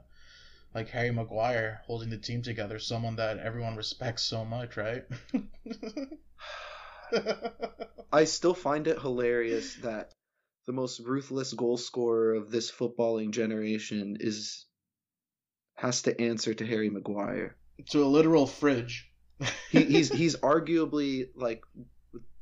[0.73, 5.05] like Harry Maguire holding the team together, someone that everyone respects so much, right?
[8.11, 10.11] I still find it hilarious that
[10.67, 14.65] the most ruthless goal scorer of this footballing generation is
[15.75, 17.55] has to answer to Harry Maguire.
[17.91, 19.11] to a literal fridge.
[19.69, 21.63] He, he's he's arguably like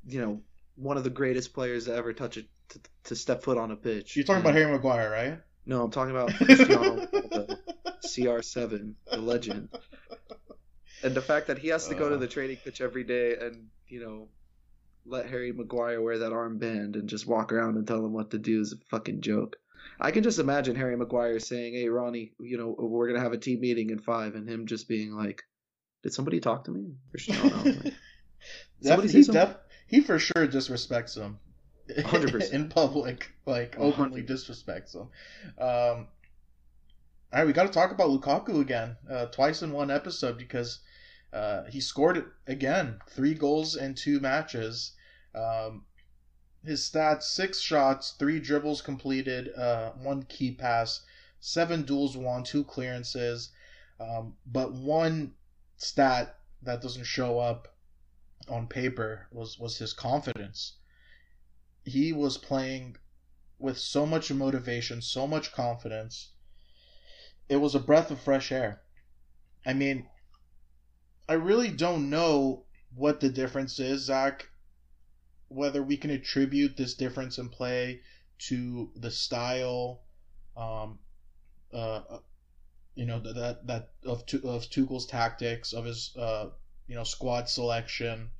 [0.07, 0.41] you know
[0.75, 3.75] one of the greatest players to ever touch it to, to step foot on a
[3.75, 4.15] pitch.
[4.15, 5.39] You're talking And- about Harry Maguire, right?
[5.65, 7.07] No, I'm talking about Cristiano
[8.05, 9.69] CR7, the legend.
[11.03, 12.19] And the fact that he has to go to Uh.
[12.19, 14.27] the training pitch every day and, you know,
[15.05, 18.37] let Harry Maguire wear that armband and just walk around and tell him what to
[18.37, 19.57] do is a fucking joke.
[19.99, 23.37] I can just imagine Harry Maguire saying, "Hey Ronnie, you know, we're gonna have a
[23.37, 25.43] team meeting in five, and him just being like,
[26.03, 26.95] "Did somebody talk to me?"
[27.27, 27.93] Like,
[28.81, 31.39] Somebody Def- he, def- he for sure disrespects him.
[31.89, 32.51] 100%.
[32.53, 34.27] in public, like openly 100%.
[34.29, 35.09] disrespects him.
[35.57, 36.07] Um,
[37.31, 40.79] all right, we got to talk about Lukaku again, uh, twice in one episode because
[41.33, 44.91] uh, he scored it again, three goals in two matches.
[45.33, 45.85] Um,
[46.63, 51.01] his stats: six shots, three dribbles completed, uh, one key pass,
[51.39, 53.49] seven duels won, two clearances.
[53.99, 55.33] Um, but one
[55.77, 57.75] stat that doesn't show up
[58.47, 60.73] on paper was was his confidence.
[61.83, 62.97] He was playing
[63.57, 66.29] with so much motivation, so much confidence.
[67.49, 68.81] It was a breath of fresh air.
[69.65, 70.07] I mean,
[71.27, 74.49] I really don't know what the difference is, Zach.
[75.47, 78.01] Whether we can attribute this difference in play
[78.49, 80.01] to the style,
[80.57, 80.99] um,
[81.71, 82.01] uh,
[82.95, 86.49] you know that that of of Tuchel's tactics, of his uh,
[86.87, 88.31] you know squad selection.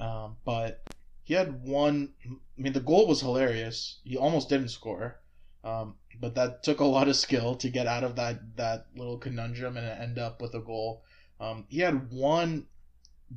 [0.00, 0.82] Um, but
[1.22, 2.14] he had one.
[2.26, 4.00] I mean, the goal was hilarious.
[4.02, 5.20] He almost didn't score,
[5.62, 9.18] um, but that took a lot of skill to get out of that that little
[9.18, 11.04] conundrum and end up with a goal.
[11.40, 12.66] Um, he had one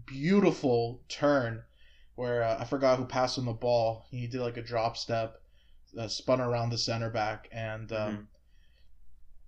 [0.06, 1.64] beautiful turn
[2.16, 4.06] where uh, I forgot who passed him the ball.
[4.12, 5.42] He did like a drop step,
[5.98, 8.28] uh, spun around the center back, and um, Mhm.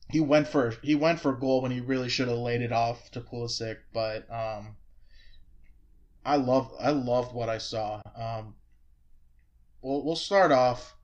[0.09, 3.09] he went for he went for goal when he really should have laid it off
[3.11, 3.77] to Pulisic.
[3.93, 4.77] But um,
[6.25, 8.01] I love I loved what I saw.
[8.15, 8.55] Um,
[9.81, 10.95] we'll we'll start off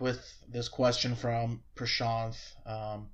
[0.00, 2.54] with this question from Prashanth.
[2.66, 3.10] Um,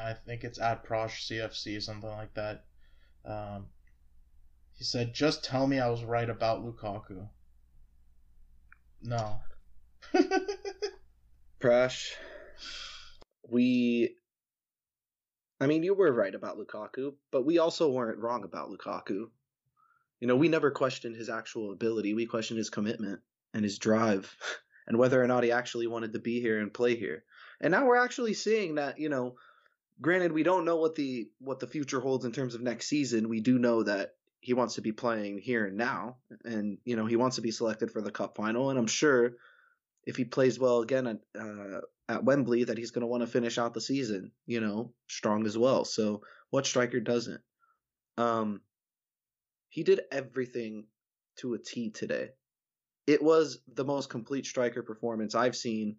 [0.00, 2.64] I think it's at Prosh CFC something like that.
[3.24, 3.66] Um,
[4.72, 7.28] he said, "Just tell me I was right about Lukaku."
[9.02, 9.40] No.
[11.60, 12.12] Prash,
[13.48, 14.16] we.
[15.60, 19.26] I mean, you were right about Lukaku, but we also weren't wrong about Lukaku.
[20.18, 22.14] You know, we never questioned his actual ability.
[22.14, 23.20] We questioned his commitment
[23.52, 24.34] and his drive
[24.86, 27.24] and whether or not he actually wanted to be here and play here.
[27.60, 29.36] And now we're actually seeing that, you know,
[30.00, 33.28] granted we don't know what the what the future holds in terms of next season.
[33.28, 37.06] We do know that he wants to be playing here and now and you know,
[37.06, 39.32] he wants to be selected for the cup final and I'm sure
[40.04, 43.28] if he plays well again at uh, at Wembley, that he's going to want to
[43.28, 45.84] finish out the season, you know, strong as well.
[45.84, 47.40] So what striker doesn't?
[48.18, 48.62] Um,
[49.68, 50.86] he did everything
[51.36, 52.30] to a T today.
[53.06, 55.96] It was the most complete striker performance I've seen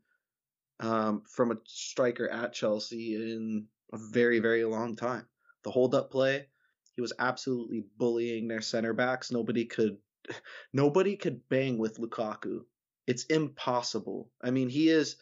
[0.82, 5.26] um, from a striker at Chelsea in a very very long time.
[5.64, 6.48] The hold up play,
[6.96, 9.32] he was absolutely bullying their center backs.
[9.32, 9.98] Nobody could
[10.74, 12.62] nobody could bang with Lukaku
[13.08, 14.30] it's impossible.
[14.42, 15.18] I mean, he is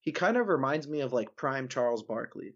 [0.00, 2.54] he kind of reminds me of like prime Charles Barkley.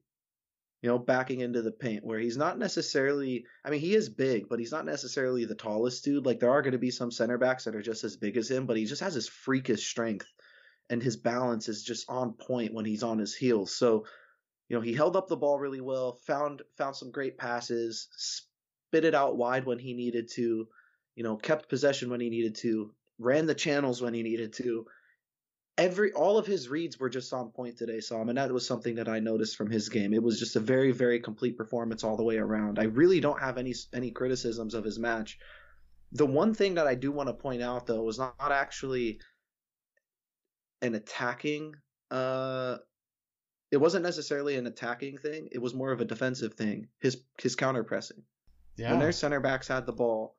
[0.83, 4.49] You know, backing into the paint where he's not necessarily I mean, he is big,
[4.49, 6.25] but he's not necessarily the tallest dude.
[6.25, 8.51] Like there are going to be some center backs that are just as big as
[8.51, 10.27] him, but he just has this freakish strength
[10.89, 13.75] and his balance is just on point when he's on his heels.
[13.75, 14.07] So,
[14.70, 19.04] you know, he held up the ball really well, found found some great passes, spit
[19.04, 20.68] it out wide when he needed to,
[21.16, 24.87] you know, kept possession when he needed to, ran the channels when he needed to.
[25.76, 28.94] Every all of his reads were just on point today, Sam, and that was something
[28.94, 30.14] that I noticed from his game.
[30.14, 32.78] It was just a very, very complete performance all the way around.
[32.78, 35.40] I really don't have any any criticisms of his match.
[36.12, 39.18] The one thing that I do want to point out though was not, not actually
[40.80, 41.74] an attacking
[42.12, 42.76] uh
[43.70, 46.88] it wasn't necessarily an attacking thing, it was more of a defensive thing.
[46.98, 48.22] His his counter pressing.
[48.76, 48.90] Yeah.
[48.90, 50.37] When their center backs had the ball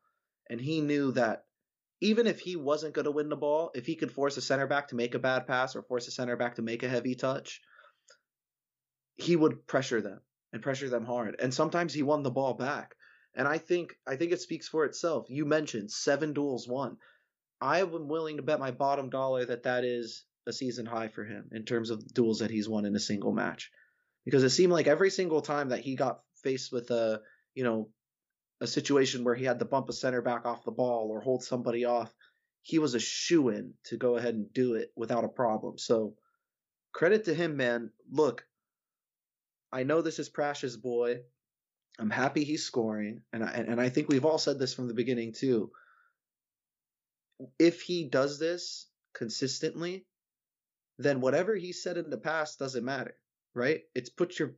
[0.49, 1.45] and he knew that
[2.01, 4.65] even if he wasn't going to win the ball, if he could force a center
[4.65, 7.13] back to make a bad pass or force a center back to make a heavy
[7.13, 7.61] touch,
[9.15, 10.19] he would pressure them
[10.51, 11.35] and pressure them hard.
[11.39, 12.95] And sometimes he won the ball back.
[13.35, 15.27] And I think I think it speaks for itself.
[15.29, 16.97] You mentioned seven duels won.
[17.61, 21.23] I am willing to bet my bottom dollar that that is a season high for
[21.23, 23.71] him in terms of duels that he's won in a single match.
[24.25, 27.21] Because it seemed like every single time that he got faced with a,
[27.54, 27.89] you know,
[28.60, 31.43] a situation where he had to bump a center back off the ball or hold
[31.43, 32.13] somebody off,
[32.62, 35.77] he was a shoe in to go ahead and do it without a problem.
[35.77, 36.15] So
[36.93, 37.91] credit to him, man.
[38.12, 38.45] Look,
[39.71, 41.21] I know this is Prash's boy.
[41.99, 44.93] I'm happy he's scoring, and I, and I think we've all said this from the
[44.93, 45.71] beginning too.
[47.60, 50.06] If he does this consistently,
[51.03, 53.15] then whatever he said in the past doesn't matter,
[53.53, 53.81] right?
[53.95, 54.55] It's put your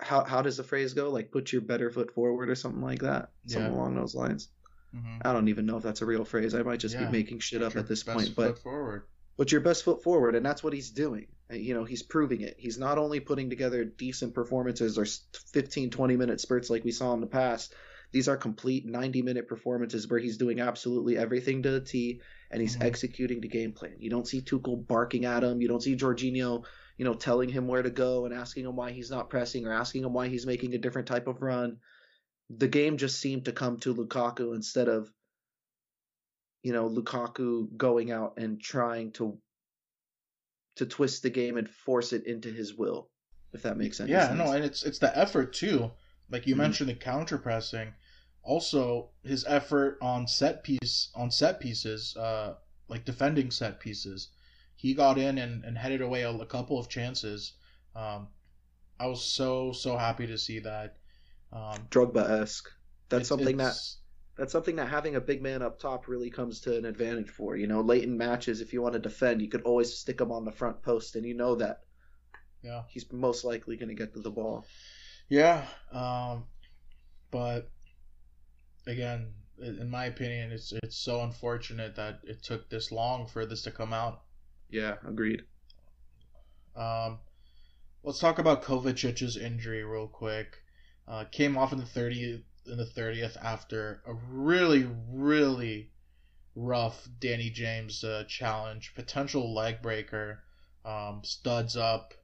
[0.00, 1.10] how how does the phrase go?
[1.10, 4.48] Like put your better foot forward or something like that, something along those lines.
[4.92, 6.54] hmm I don't even know if that's a real phrase.
[6.54, 7.06] I might just Yeah.
[7.06, 9.02] be making shit up at this point, but forward.
[9.36, 12.42] put your best foot forward and that's what he's doing Uh, you know he's proving
[12.42, 15.06] it he's not only putting together decent performances or
[15.52, 17.74] 15 20 minute spurts like we saw in the past
[18.12, 22.20] these are complete 90 minute performances where he's doing absolutely everything to the T
[22.50, 22.84] and he's Mhm.
[22.84, 26.64] executing the game plan you don't see Tuchel barking at him you don't see Jorginho
[26.96, 29.72] you know telling him where to go and asking him why he's not pressing or
[29.72, 31.78] asking him why he's making a different type of run
[32.50, 35.12] the game just seemed to come to Lukaku instead of
[36.62, 39.38] you know Lukaku going out and trying to
[40.76, 43.08] to twist the game and force it into his will
[43.52, 44.38] if that makes any yeah, sense.
[44.38, 45.90] no, and it's it's the effort too.
[46.30, 46.58] Like you Mhm.
[46.58, 47.92] mentioned the counter pressing.
[48.42, 52.54] Also, his effort on set piece on set pieces, uh,
[52.88, 54.28] like defending set pieces.
[54.76, 57.52] He got in and, and headed away a, a couple of chances.
[57.94, 58.28] Um,
[58.98, 60.96] I was so so happy to see that.
[61.52, 62.68] Um, Drogba-esque.
[63.08, 63.74] That's it's- something that
[64.36, 67.56] that's something that having a big man up top really comes to an advantage for.
[67.56, 70.32] You know, late in matches, if you want to defend, you could always stick him
[70.32, 71.80] on the front post, and you know that
[72.62, 72.82] yeah.
[72.88, 74.64] he's most likely going to get to the ball.
[75.28, 76.44] Yeah, um,
[77.30, 77.68] but
[78.86, 83.62] again, in my opinion, it's it's so unfortunate that it took this long for this
[83.62, 84.22] to come out.
[84.70, 85.42] Yeah, agreed.
[86.76, 87.18] Um,
[88.02, 90.58] let's talk about Kovacic's injury real quick.
[91.06, 95.90] Uh, came off in the 30th in the 30th after a really really
[96.54, 100.42] rough Danny James uh, challenge, potential leg breaker,
[100.84, 102.14] um, studs up.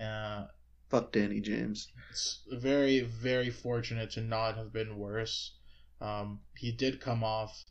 [0.00, 0.46] Uh,
[0.94, 1.88] Fuck Danny James.
[2.08, 5.56] it's very very fortunate to not have been worse.
[6.00, 7.64] Um, he did come off.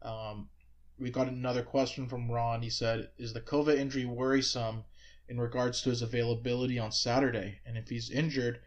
[0.00, 0.48] Um,
[0.96, 2.62] we got another question from Ron.
[2.62, 4.84] He said, "Is the Kova injury worrisome
[5.28, 7.58] in regards to his availability on Saturday?
[7.66, 8.60] And if he's injured,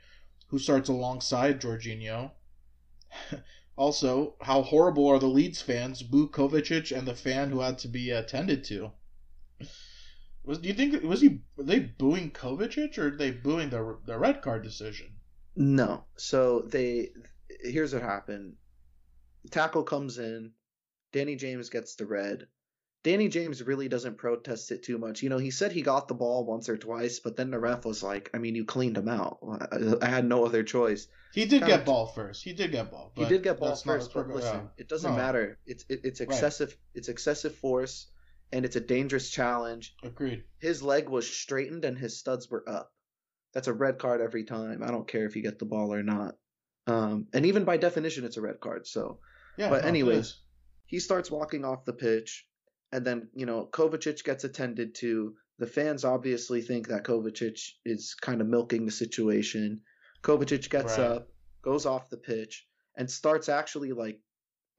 [0.47, 2.31] who starts alongside Jorginho?"
[3.77, 6.03] also, how horrible are the Leeds fans?
[6.03, 8.91] Boo Kovacic and the fan who had to be attended to.
[10.43, 13.97] Was do you think was he were they booing Kovacic or are they booing the
[14.05, 15.07] the red card decision?
[15.55, 16.05] No.
[16.17, 17.09] So they
[17.61, 18.55] here's what happened.
[19.49, 20.51] Tackle comes in.
[21.11, 22.47] Danny James gets the red.
[23.03, 25.23] Danny James really doesn't protest it too much.
[25.23, 27.83] You know, he said he got the ball once or twice, but then the ref
[27.83, 29.39] was like, I mean, you cleaned him out.
[29.71, 31.07] I, I had no other choice.
[31.33, 32.43] He did Kinda- get ball first.
[32.43, 33.11] He did get ball.
[33.15, 34.61] He did get ball first, but yeah.
[34.77, 35.17] it doesn't No.
[35.17, 35.57] matter.
[35.65, 36.77] It's it, it's excessive.
[36.93, 38.05] It's excessive force,
[38.51, 39.95] and it's a dangerous challenge.
[40.03, 40.43] Agreed.
[40.59, 42.91] His leg was straightened and his studs were up.
[43.53, 44.81] That's a red card every time.
[44.83, 46.35] I don't care if you get the ball or not.
[46.87, 48.87] Um, and even by definition, it's a red card.
[48.87, 49.19] So
[49.57, 49.69] Yeah.
[49.69, 50.39] But no, anyways,
[50.85, 52.45] he starts walking off the pitch,
[52.91, 55.35] and then you know Kovacic gets attended to.
[55.59, 59.81] The fans obviously think that Kovacic is kind of milking the situation.
[60.23, 61.05] Kovacic gets Right.
[61.07, 61.29] up,
[61.61, 64.19] goes off the pitch, and starts actually like,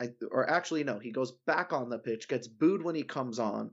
[0.02, 3.38] I, or actually no, he goes back on the pitch, gets booed when he comes
[3.38, 3.70] on,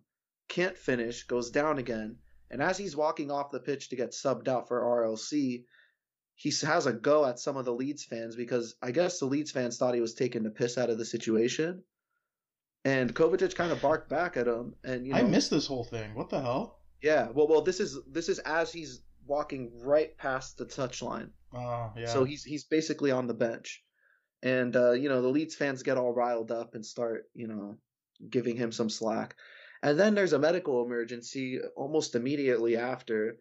[0.47, 2.17] can't finish, goes down again,
[2.51, 5.63] and as he's walking off the pitch to get subbed out for RLC,
[6.35, 9.51] he has a go at some of the Leeds fans because I guess the Leeds
[9.51, 11.83] fans thought he was taking the piss out of the situation.
[12.85, 15.83] And Kovacic kind of barked back at him, and you know, I missed this whole
[15.83, 16.15] thing.
[16.15, 16.79] What the hell?
[17.01, 17.27] yeah.
[17.33, 21.31] Well, well, this is this is as he's walking right past the touchline.
[21.53, 22.07] Oh yeah.
[22.07, 23.83] So he's he's basically on the bench,
[24.43, 27.77] and uh, you know the Leeds fans get all riled up and start you know
[28.29, 29.35] giving him some slack,
[29.81, 33.37] and then there's a medical emergency almost immediately after,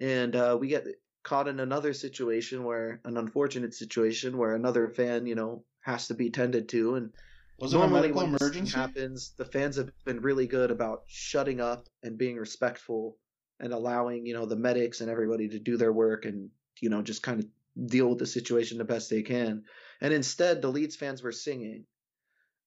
[0.00, 0.86] and uh, we get
[1.22, 6.14] caught in another situation where an unfortunate situation where another fan you know has to
[6.14, 7.12] be tended to and
[7.58, 8.74] was a normally medical when emergency?
[8.74, 13.18] happens the fans have been really good about shutting up and being respectful
[13.60, 17.02] and allowing you know the medics and everybody to do their work and you know
[17.02, 19.64] just kind of deal with the situation the best they can
[20.00, 21.84] and instead the leeds fans were singing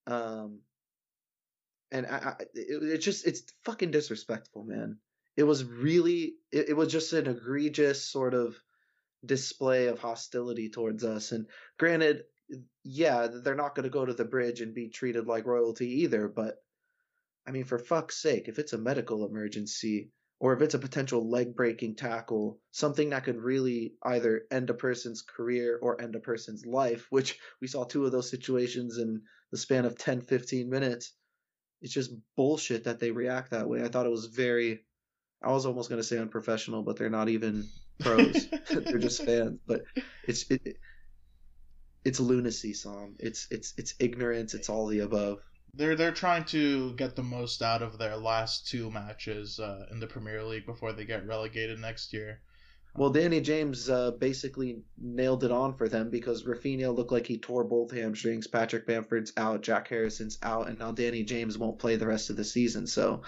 [0.07, 0.59] um
[1.91, 4.97] and I, I it, it just it's fucking disrespectful man.
[5.37, 8.55] It was really it, it was just an egregious sort of
[9.25, 11.45] display of hostility towards us and
[11.77, 12.23] granted
[12.83, 16.27] yeah they're not going to go to the bridge and be treated like royalty either
[16.27, 16.55] but
[17.47, 20.09] i mean for fuck's sake if it's a medical emergency
[20.41, 24.73] or if it's a potential leg breaking tackle something that could really either end a
[24.73, 29.21] person's career or end a person's life which we saw two of those situations in
[29.51, 31.13] the span of 10 15 minutes
[31.81, 33.81] it's just bullshit that they react that way.
[33.83, 34.81] I thought it was very
[35.43, 37.67] i was almost going to say unprofessional but they're not even
[37.99, 38.47] pros.
[38.69, 39.81] They're just fans but
[40.27, 40.77] it's it, it-
[42.03, 43.15] it's lunacy Sam.
[43.19, 44.55] it's it's it's ignorance.
[44.55, 45.37] It's all the above
[45.73, 49.99] They're they're trying to get the most out of their last two matches uh, in
[49.99, 52.41] the Premier League before they get relegated next year.
[52.97, 57.37] well danny james uh, basically nailed it on for them because Raphinha looked like he
[57.37, 61.95] tore both hamstrings patrick bamford's out jack harrison's out and now danny james won't play
[61.95, 63.21] the rest of the season so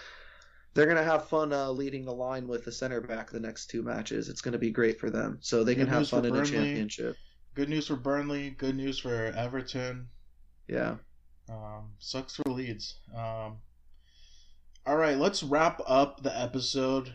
[0.74, 3.68] they're going to have fun uh, leading the line with the center back the next
[3.68, 6.26] two matches it's going to be great for them so they Good can have fun
[6.26, 7.16] in the championship
[7.56, 8.50] Good news for Burnley.
[8.50, 10.08] Good news for Everton.
[10.68, 10.96] yeah
[11.50, 13.00] Um, sucks for Leeds.
[13.14, 13.58] Um,
[14.86, 17.14] all right, let's wrap up the episode.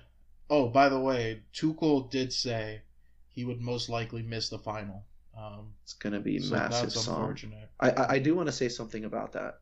[0.51, 2.83] Oh, by the way, Tuchel did say
[3.29, 5.05] he would most likely miss the final.
[5.37, 7.71] Um, it's going to be so massive that's unfortunate.
[7.79, 9.61] I, I I do want to say something about that.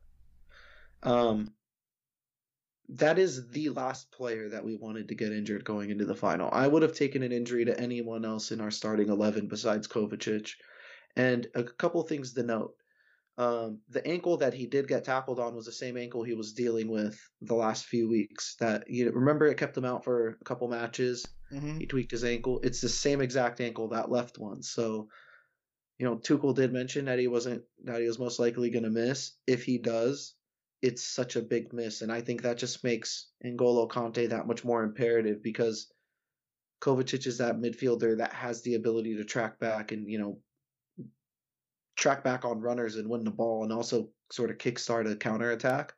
[1.03, 1.53] Um,
[2.89, 6.49] that is the last player that we wanted to get injured going into the final.
[6.51, 10.51] I would have taken an injury to anyone else in our starting eleven besides Kovacic.
[11.15, 12.75] And a couple things to note.
[13.37, 16.53] Um, the ankle that he did get tackled on was the same ankle he was
[16.53, 18.55] dealing with the last few weeks.
[18.59, 22.23] That you remember it kept him out for a couple matches hmm he tweaked his
[22.23, 22.59] ankle.
[22.63, 24.63] It's the same exact ankle that left one.
[24.63, 25.09] So,
[25.99, 28.89] you know, Tuchel did mention that he wasn't that he was most likely going to
[28.89, 29.33] miss.
[29.45, 30.35] If he does,
[30.81, 34.63] it's such a big miss, and I think that just makes N'Golo Kanté that much
[34.65, 35.91] more imperative because
[36.81, 40.39] Kovacic is that midfielder that has the ability to track back and you know
[41.97, 45.51] track back on runners and win the ball, and also sort of kickstart a counter
[45.51, 45.93] attack.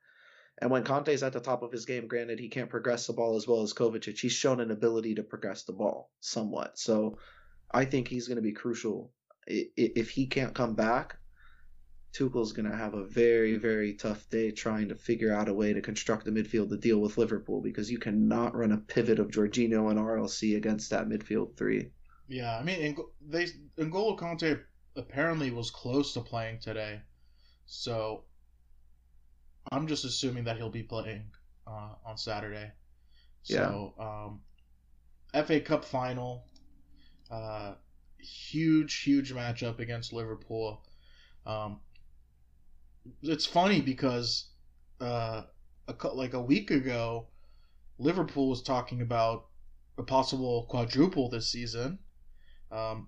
[0.62, 3.36] And when Kanté's at the top of his game, granted he can't progress the ball
[3.36, 6.78] as well as Kovacic, he's shown an ability to progress the ball somewhat.
[6.78, 7.18] So
[7.72, 9.12] I think he's going to be crucial.
[9.48, 11.18] If he can't come back,
[12.12, 15.74] Tuchel's going to have a very, very tough day trying to figure out a way
[15.74, 19.30] to construct a midfield to deal with Liverpool because you cannot run a pivot of
[19.30, 21.92] Jorginho and RLC against that midfield three.
[22.28, 22.98] Yeah, I mean,
[23.28, 23.46] they
[23.78, 24.60] N'Golo Kanté
[24.96, 27.02] apparently was close to playing today,
[27.66, 28.24] so
[29.72, 31.26] I'm just assuming that he'll be playing
[31.68, 32.72] uh, on Saturday.
[33.44, 36.46] So, um, FA Cup final,
[37.32, 37.74] uh,
[38.20, 40.84] huge, huge matchup against Liverpool.
[41.46, 41.80] Um,
[43.22, 44.50] it's funny because
[45.02, 45.44] uh,
[45.88, 47.28] a, like a week ago,
[47.98, 49.46] Liverpool was talking about
[49.98, 52.00] a possible quadruple this season.
[52.72, 53.08] Um,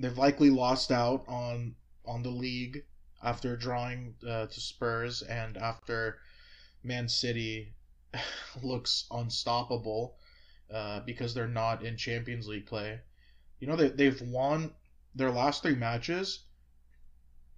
[0.00, 1.74] they've likely lost out on
[2.04, 2.84] on the league
[3.22, 6.18] after drawing uh, to Spurs and after
[6.82, 7.74] Man City
[8.62, 10.16] looks unstoppable
[10.72, 12.98] uh, because they're not in Champions League play.
[13.60, 14.72] You know they they've won
[15.14, 16.44] their last three matches.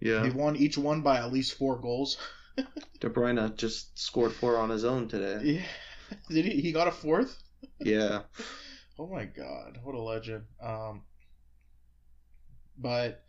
[0.01, 0.23] Yeah.
[0.23, 2.19] They've won each one by at least four goals.
[3.01, 5.41] De Bruyne just scored four on his own today.
[5.45, 6.17] Yeah.
[6.29, 6.61] Did he?
[6.61, 7.41] He got a fourth.
[7.79, 8.23] Yeah.
[8.99, 10.45] Oh my god, what a legend.
[10.61, 11.03] Um
[12.77, 13.25] but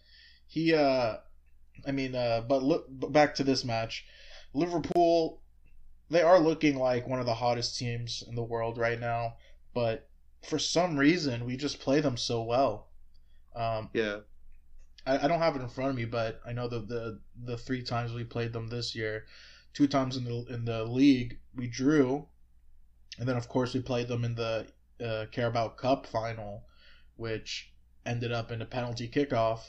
[0.48, 1.18] he uh
[1.86, 4.06] I mean uh but look but back to this match.
[4.54, 5.41] Liverpool
[6.10, 9.36] they are looking like one of the hottest teams in the world right now,
[9.74, 10.10] but
[10.48, 12.89] for some reason we just play them so well.
[13.56, 14.20] Um Yeah.
[15.06, 17.58] I, I don't have it in front of me, but I know the the the
[17.58, 19.26] three times we played them this year,
[19.74, 22.28] two times in the in the league we drew,
[23.20, 24.68] and then of course we played them in the
[25.04, 26.64] uh, Carabao Cup final,
[27.16, 27.73] which
[28.06, 29.60] ended up in a penalty kickoff.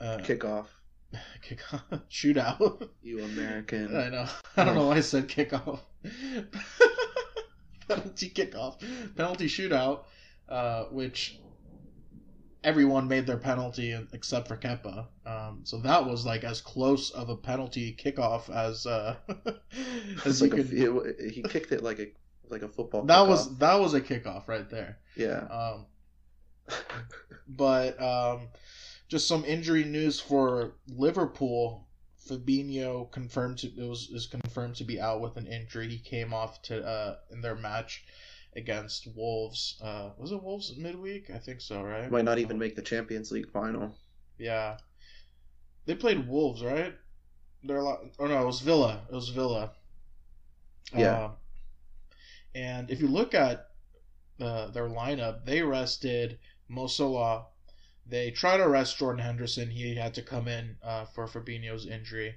[0.00, 0.66] Uh, Kickoff.
[1.46, 2.88] kickoff shootout.
[3.02, 3.94] You American.
[3.96, 4.26] I know.
[4.56, 5.80] I don't know why I said kickoff.
[7.88, 8.80] penalty kickoff.
[9.16, 10.04] Penalty shootout.
[10.48, 11.38] uh, which
[12.64, 15.06] everyone made their penalty except for Kepa.
[15.26, 19.16] Um, so that was like as close of a penalty kickoff as uh,
[20.24, 20.72] as you like a, could.
[20.72, 22.06] it- he kicked it like a
[22.48, 23.02] like a football.
[23.04, 23.28] That kickoff.
[23.28, 24.98] was that was a kickoff right there.
[25.16, 25.40] yeah.
[25.50, 25.86] Um,
[27.48, 28.48] but um,
[29.08, 31.86] just some injury news for Liverpool.
[32.28, 35.88] Fabinho confirmed to it was is confirmed to be out with an injury.
[35.88, 38.04] He came off to uh in their match
[38.54, 39.80] against Wolves.
[39.82, 41.30] Uh, was it Wolves midweek?
[41.30, 42.10] I think so, right?
[42.10, 43.96] Might not even make the Champions League final.
[44.38, 44.76] Yeah,
[45.86, 46.94] they played Wolves, right?
[47.64, 48.00] They're a lot.
[48.18, 49.02] Oh no, it was Villa.
[49.10, 49.72] It was Villa.
[50.94, 51.24] Yeah.
[51.24, 51.32] Um,
[52.54, 53.68] and if you look at
[54.40, 56.38] uh, their lineup, they rested
[56.72, 57.46] Mo Salah.
[58.06, 59.70] They tried to rest Jordan Henderson.
[59.70, 62.34] He had to come in uh, for Fabinho's injury.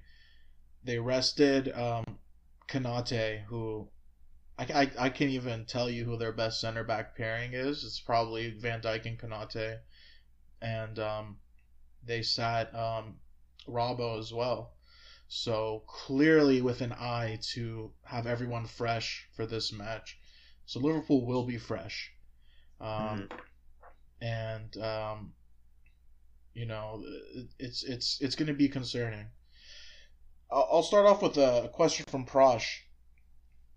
[0.84, 2.20] They rested um,
[2.68, 3.88] Konate, who
[4.58, 7.84] I, I, I can't even tell you who their best center back pairing is.
[7.84, 9.80] It's probably Van Dijk and Konate.
[10.62, 11.38] And um,
[12.06, 13.16] they sat um,
[13.68, 14.74] Robbo as well.
[15.28, 20.20] So clearly with an eye to have everyone fresh for this match.
[20.66, 22.12] So Liverpool will be fresh.
[22.80, 23.30] Um,
[24.22, 25.34] and um,
[26.53, 27.03] you know
[27.59, 29.28] it's it's it's going to be concerning.
[30.51, 32.82] I'll, start off with a question from Prosh.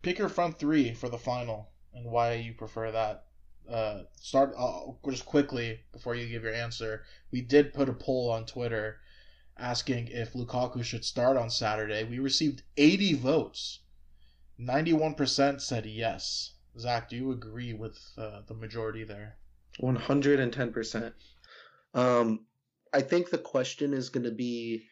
[0.02, 3.24] Pick your front three for the final and why you prefer that.
[3.68, 4.54] Uh, start
[5.08, 7.04] just quickly before you give your answer.
[7.30, 9.00] We did put a poll on Twitter
[9.56, 12.04] asking if Lukaku should start on Saturday.
[12.04, 13.80] We received 80 votes.
[14.60, 16.52] 91% said yes.
[16.78, 19.36] Zach, do you agree with uh, the majority there?
[19.78, 21.14] One hundred and ten percent.
[21.94, 22.46] Um,
[22.92, 24.86] I think the question is going to be,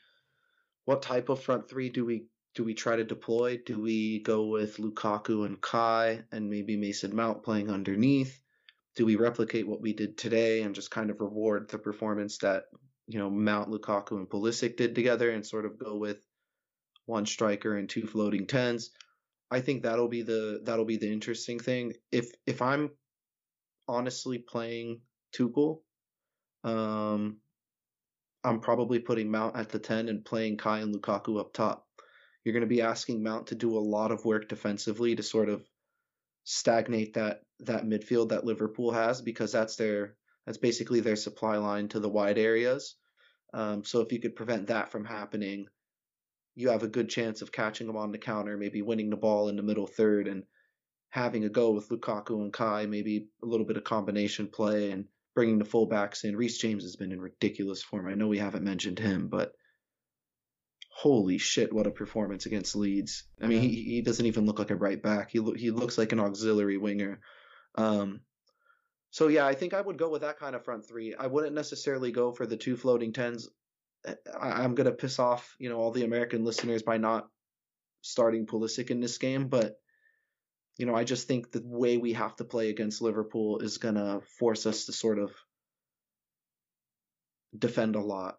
[0.85, 3.61] what type of front three do we do we try to deploy?
[3.65, 8.41] Do we go with Lukaku and Kai and maybe Mason Mount playing underneath?
[8.95, 12.65] Do we replicate what we did today and just kind of reward the performance that
[13.07, 16.19] you know Mount, Lukaku, and Pulisic did together and sort of go with
[17.05, 18.91] one striker and two floating tens?
[19.51, 21.93] I think that'll be the that'll be the interesting thing.
[22.11, 22.91] If if I'm
[23.89, 25.01] honestly playing
[25.35, 25.81] Tuchel,
[26.65, 27.39] um,
[28.45, 31.87] I'm probably putting Mount at the 10 and playing Kai and Lukaku up top.
[32.45, 35.49] You're going to be asking Mount to do a lot of work defensively to sort
[35.49, 35.65] of
[36.45, 40.15] stagnate that that midfield that Liverpool has because that's their
[40.45, 42.95] that's basically their supply line to the wide areas.
[43.53, 45.67] Um, so if you could prevent that from happening,
[46.55, 49.49] you have a good chance of catching them on the counter, maybe winning the ball
[49.49, 50.45] in the middle third and
[51.11, 55.07] having a go with Lukaku and Kai, maybe a little bit of combination play and
[55.35, 56.37] bringing the fullbacks in.
[56.37, 58.09] Reece James has been in ridiculous form.
[58.09, 59.53] I know we haven't mentioned him, but
[60.91, 63.25] holy shit, what a performance against Leeds.
[63.41, 65.31] I mean, he, he doesn't even look like a right back.
[65.31, 67.21] He, lo- he looks like an auxiliary winger.
[67.75, 68.21] Um,
[69.11, 71.15] so yeah, I think I would go with that kind of front three.
[71.15, 73.49] I wouldn't necessarily go for the two floating tens.
[74.07, 77.29] I, I'm gonna piss off, you know, all the American listeners by not
[78.03, 79.77] starting Pulisic in this game, but
[80.77, 84.21] you know, I just think the way we have to play against Liverpool is gonna
[84.39, 85.33] force us to sort of
[87.57, 88.39] defend a lot,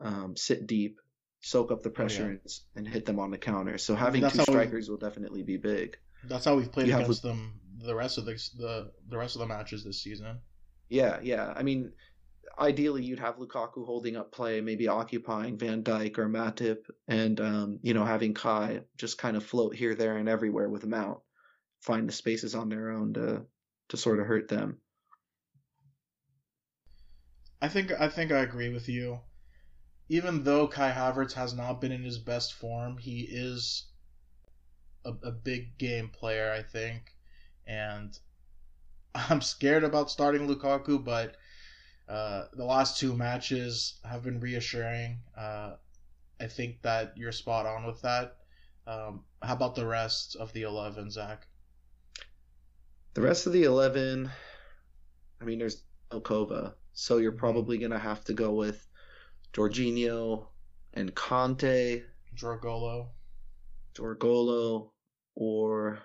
[0.00, 1.00] um, sit deep,
[1.40, 2.28] soak up the pressure, yeah.
[2.28, 3.78] and, and hit them on the counter.
[3.78, 5.96] So having that's two we- strikers will definitely be big.
[6.24, 9.36] That's how we've played You have against them the rest of the, the the rest
[9.36, 10.40] of the matches this season.
[10.88, 11.52] Yeah, yeah.
[11.54, 11.92] I mean,
[12.58, 16.78] ideally you'd have Lukaku holding up play, maybe occupying Van Dijk or Matip,
[17.08, 20.86] and um, you know having Kai just kind of float here, there, and everywhere with
[20.86, 21.18] Mount,
[21.86, 23.46] find the spaces on their own to
[23.88, 24.80] to sort of hurt them.
[27.62, 29.20] I think I think I agree with you.
[30.08, 33.86] Even though Kai Havertz has not been in his best form, he is
[35.04, 37.14] a, a big game player, I think.
[37.66, 38.16] And
[39.14, 41.36] I'm scared about starting Lukaku, but
[42.08, 45.20] uh, the last two matches have been reassuring.
[45.36, 45.74] Uh,
[46.40, 48.36] I think that you're spot on with that.
[48.86, 51.46] Um, how about the rest of the 11, Zach?
[53.16, 54.30] The rest of the eleven,
[55.40, 57.38] I mean, there's Okova, so you're Mhm.
[57.38, 58.86] probably gonna have to go with
[59.54, 60.48] Jorginho
[60.92, 62.04] and Kanté,
[62.34, 63.08] Jorgolo.
[63.94, 64.90] Dorgolo,
[65.34, 65.98] or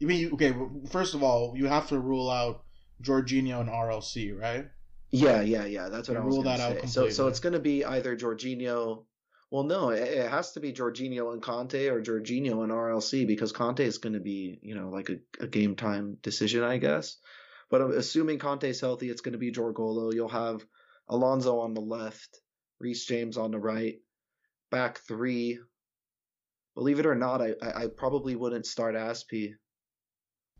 [0.00, 0.52] You mean okay?
[0.90, 2.64] First of all, you have to rule out
[3.00, 4.68] Jorginho and RLC, right?
[5.12, 5.90] Yeah, yeah, yeah.
[5.90, 6.86] That's what You I was rule that out say.
[6.88, 9.06] So, so it's gonna be either Jorginho.
[9.52, 13.80] Well, no, it, has to be Jorginho and Kanté or Jorginho and RLC because Kanté
[13.80, 17.18] is gonna be, you know, like a, a game time decision, I guess.
[17.68, 20.14] But assuming Kanté's healthy, it's gonna be Jorgolo.
[20.14, 20.64] You'll have
[21.06, 22.40] Alonso on the left,
[22.80, 23.96] Reece James on the right,
[24.70, 25.60] back three.
[26.74, 29.52] Believe it or not, I I, I probably wouldn't start Azpi.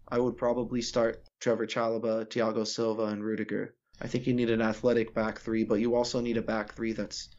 [0.06, 3.74] I would probably start Trevoh Chalobah, Thiago Silva, and Rudiger.
[4.02, 6.92] I think you need an athletic back three, but you also need a back three
[6.92, 7.30] that's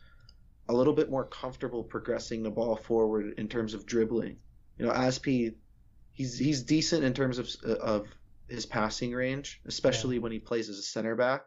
[0.69, 4.37] a little bit more comfortable progressing the ball forward in terms of dribbling.
[4.77, 5.55] You know, Azpi,
[6.13, 8.07] he's he's decent in terms of of
[8.47, 11.45] his passing range, especially when he plays as a center back.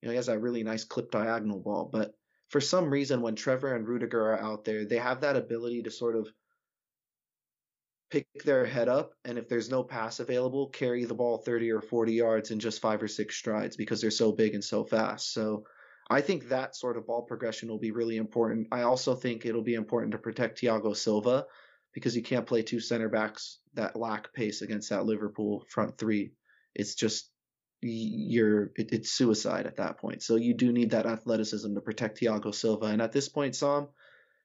[0.00, 2.14] You know, he has that really nice clip diagonal ball, but
[2.48, 5.90] for some reason, when Trevor and Rudiger are out there, they have that ability to
[5.90, 6.28] sort of
[8.10, 11.80] pick their head up, and if there's no pass available, carry the ball 30 or
[11.80, 15.32] 40 yards in just five or six strides because they're so big and so fast.
[15.32, 15.64] So
[16.08, 18.68] I think that sort of ball progression will be really important.
[18.70, 21.46] I also think it'll be important to protect Thiago Silva
[21.92, 26.32] because you can't play two center backs that lack pace against that Liverpool front three.
[26.74, 27.30] It's just
[27.82, 30.22] you're it, it's suicide at that point.
[30.22, 32.86] So you do need that athleticism to protect Thiago Silva.
[32.86, 33.88] And at this point, Sam,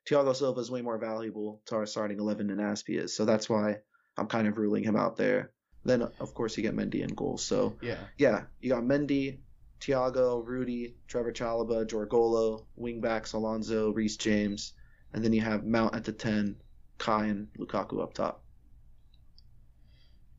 [0.10, 3.16] Thiago Silva is way more valuable to our starting eleven than Azpi is.
[3.16, 3.78] So that's why
[4.18, 5.52] I'm kind of ruling him out there.
[5.86, 7.38] Then of course you get Mendy in goal.
[7.38, 7.98] So Yeah.
[8.18, 9.40] yeah, you got Mendy,
[9.82, 14.74] Thiago, Rudy, Trevoh Chalobah, Jorgolo, wingbacks Alonso, Reece James,
[15.12, 16.56] and then you have Mount at the ten,
[17.00, 18.44] Kai and Lukaku up top.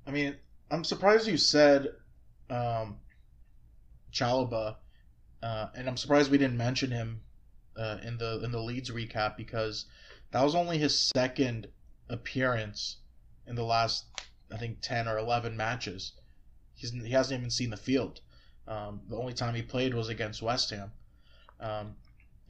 [0.06, 0.36] I mean,
[0.70, 1.88] I'm surprised you said
[2.48, 2.96] um,
[4.12, 4.76] Chalobah,
[5.42, 7.20] uh, and I'm surprised we didn't mention him
[7.76, 9.86] uh, in the in the Leeds recap because
[10.30, 11.66] that was only his second
[12.08, 12.98] appearance
[13.46, 14.04] in the last
[14.52, 16.12] I think ten or eleven matches.
[16.74, 18.20] He's he hasn't even seen the field.
[18.66, 20.92] Um, the only time he played was against West Ham,
[21.60, 21.96] um,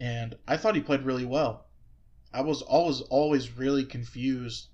[0.01, 1.67] and I thought he played really well.
[2.33, 4.69] I was always always really confused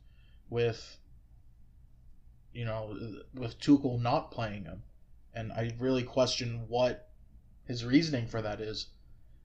[0.50, 0.98] with
[2.52, 2.96] you know
[3.34, 4.82] with Tuchel not playing him,
[5.34, 7.08] and I really question what
[7.66, 8.88] his reasoning for that is.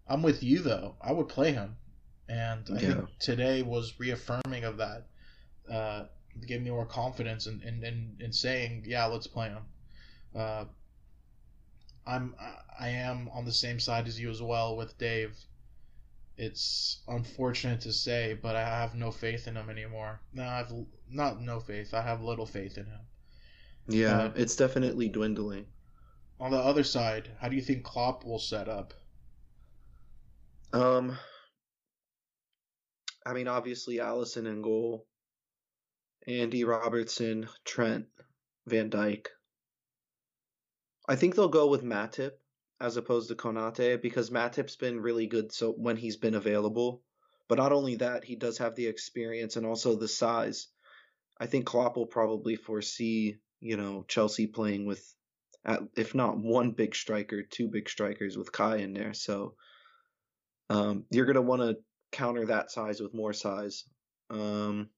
[0.08, 0.96] I'm with you though.
[1.02, 1.76] I would play him,
[2.28, 2.94] and I Yeah.
[2.94, 5.08] think today was reaffirming of that.
[5.70, 6.06] Uh,
[6.48, 9.64] gave me more confidence in, in, in, in saying, yeah, let's play him.
[10.36, 10.66] Uh,
[12.06, 12.36] I'm
[12.80, 15.38] I am on the same side as you as well with Dave.
[16.36, 20.20] It's unfortunate to say, but I have no faith in him anymore.
[20.34, 20.74] No, I've
[21.10, 21.94] not no faith.
[21.94, 23.00] I have little faith in him.
[23.88, 25.66] Yeah, Uh, it's definitely dwindling.
[26.40, 28.94] On the other side, how do you think Klopp will set up?
[30.74, 31.18] Um,
[33.26, 35.06] I mean, obviously Alisson in goal,
[36.28, 38.08] Andy Robertson, Trent,
[38.66, 39.28] Van Dijk.
[41.08, 42.32] I think they'll go with Matip
[42.80, 47.02] as opposed to Konate because Matip's been really good so when he's been available.
[47.50, 50.68] But not only that, he does have the experience and also the size.
[51.38, 55.04] I think Klopp will probably foresee, you know, Chelsea playing with,
[55.66, 59.14] at, if not one big striker, two big strikers with Kai in there.
[59.14, 59.56] So
[60.70, 61.78] um, you're going to want to
[62.12, 63.84] counter that size with more size.
[64.30, 64.90] Um,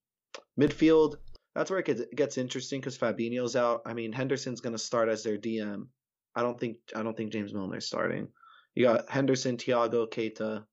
[0.60, 1.16] midfield,
[1.56, 3.82] that's where it gets, it gets interesting because Fabinho's out.
[3.86, 5.88] I mean, Henderson's going to start as their DM.
[6.36, 8.28] I don't think I don't think James Milner's starting.
[8.76, 10.66] You got Henderson, Thiago, Keita,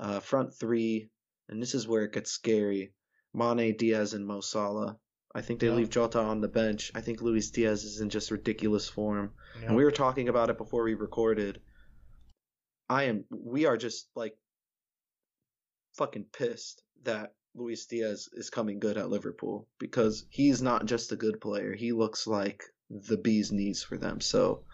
[0.00, 1.10] uh, front three,
[1.48, 2.92] and this is where it gets scary.
[3.32, 4.98] Mane, Diaz, and Mo Salah.
[5.32, 5.74] I think they Yeah.
[5.74, 6.90] leave Jota on the bench.
[6.92, 9.32] I think Luis Diaz is in just ridiculous form.
[9.60, 9.68] Know?
[9.68, 11.62] And we were talking about it before we recorded.
[12.88, 14.36] I am we are just like
[15.94, 21.16] fucking pissed that Luis Diaz is coming good at Liverpool because he's not just a
[21.16, 21.74] good player.
[21.74, 24.20] He looks like the bee's knees for them.
[24.20, 24.64] So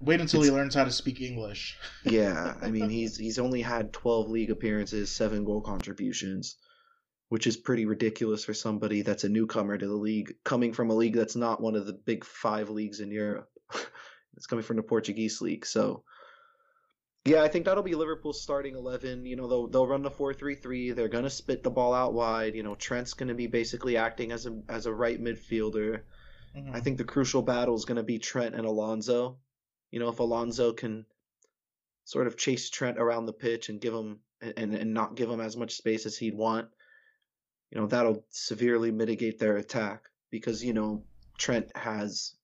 [0.00, 1.76] Wait until he learns how to speak English.
[2.04, 6.56] yeah, I mean he's he's only had 12 league appearances, 7 goal contributions,
[7.28, 10.94] which is pretty ridiculous for somebody that's a newcomer to the league coming from a
[10.94, 13.50] league that's not one of the big 5 leagues in Europe.
[14.36, 15.66] it's coming from the Portuguese league.
[15.66, 16.04] So
[17.28, 19.26] yeah, I think that'll be Liverpool's starting 11.
[19.26, 20.94] You know, they'll they'll run the 4-3-3.
[20.94, 22.54] They're going to spit the ball out wide.
[22.54, 26.02] You know, Trent's going to be basically acting as a as a right midfielder.
[26.56, 26.74] Mhm.
[26.74, 29.38] I think the crucial battle is going to be Trent and Alonso.
[29.90, 31.06] You know, if Alonso can
[32.04, 35.40] sort of chase Trent around the pitch and give him and, and not give him
[35.40, 36.68] as much space as he'd want,
[37.70, 41.04] you know, that'll severely mitigate their attack because, you know,
[41.36, 42.34] Trent has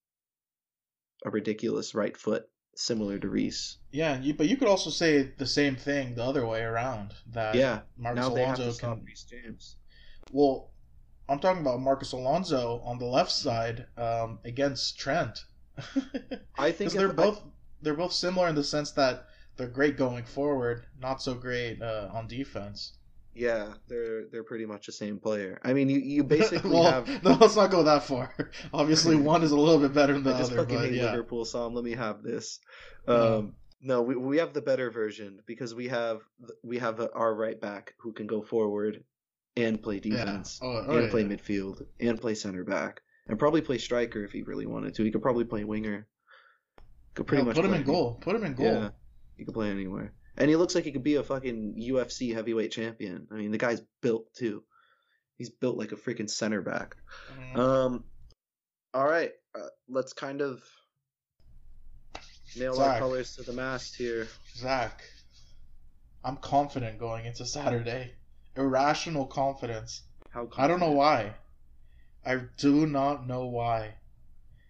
[1.25, 3.79] a ridiculous right foot similar to Reece.
[3.93, 7.15] Yeah, you, but you could also say the same thing the other way around.
[7.33, 9.05] That Yeah, Marcus now they have Alonso can.
[9.05, 9.77] Reece James.
[10.33, 10.71] Well,
[11.29, 15.45] I'm talking about Marcos Alonso on the left side um, against Trent.
[16.59, 17.43] I think they're if- both
[17.83, 22.09] they're both similar in the sense that they're great going forward, not so great uh,
[22.13, 22.95] on defense.
[23.35, 25.61] Yeah, they're they're pretty much the same player.
[25.65, 28.35] I mean, you you basically well, have no, let's not go that far.
[28.73, 30.95] Obviously, one is a little bit better than the I just other, fucking but hate
[30.95, 31.11] yeah.
[31.11, 31.75] Liverpool, Sam.
[31.75, 32.61] Let me have this.
[33.09, 33.15] Yeah.
[33.15, 36.21] Um, no, we we have the better version because we have
[36.63, 39.05] we have our right back who can go forward
[39.57, 40.25] and play Yeah.
[40.25, 41.11] defense Oh, oh, and yeah.
[41.11, 45.05] play midfield and play center back and probably play striker if he really wanted to.
[45.05, 46.07] He could probably play winger.
[47.15, 48.19] Could pretty much put him in goal.
[48.21, 48.67] Put him in goal.
[48.67, 48.89] Yeah,
[49.37, 52.73] he could play anywhere, and he looks like he could be a fucking UFC heavyweight
[52.73, 53.27] champion.
[53.31, 54.63] I mean, the guy's built too.
[55.37, 56.97] He's built like a freaking center back.
[57.39, 58.05] Mm, Um,
[58.93, 60.63] all right, uh, let's kind of
[62.57, 64.29] nail our colors to the mast here.
[64.57, 65.03] Zach,
[66.23, 68.15] I'm confident going into Saturday.
[68.57, 70.03] Irrational confidence.
[70.31, 71.35] How I don't know why.
[72.25, 73.95] I do not know why.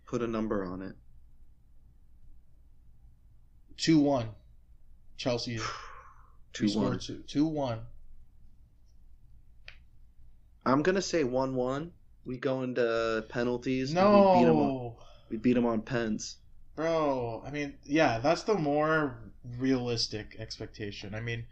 [0.06, 0.94] Put a number on it.
[3.76, 4.28] 2 1.
[5.16, 5.58] Chelsea.
[6.52, 6.98] Two one.
[7.26, 7.80] 2 1.
[10.66, 11.92] I'm gonna say one one.
[12.24, 13.92] We go into penalties.
[13.94, 13.98] and
[14.34, 14.98] We beat 'em on, No.
[15.28, 16.36] we beat 'em on pens.
[16.76, 19.18] Bro, I mean, yeah, that's the more
[19.58, 21.14] realistic expectation.
[21.14, 21.44] I mean,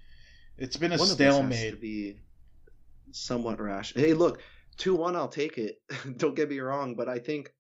[0.56, 1.80] it's been a One of us has to stalemate.
[1.80, 2.20] be
[3.10, 3.92] somewhat rash.
[3.94, 4.40] Hey, look,
[4.78, 5.14] two one.
[5.16, 5.82] I'll take it.
[6.16, 7.52] Don't get me wrong, but I think,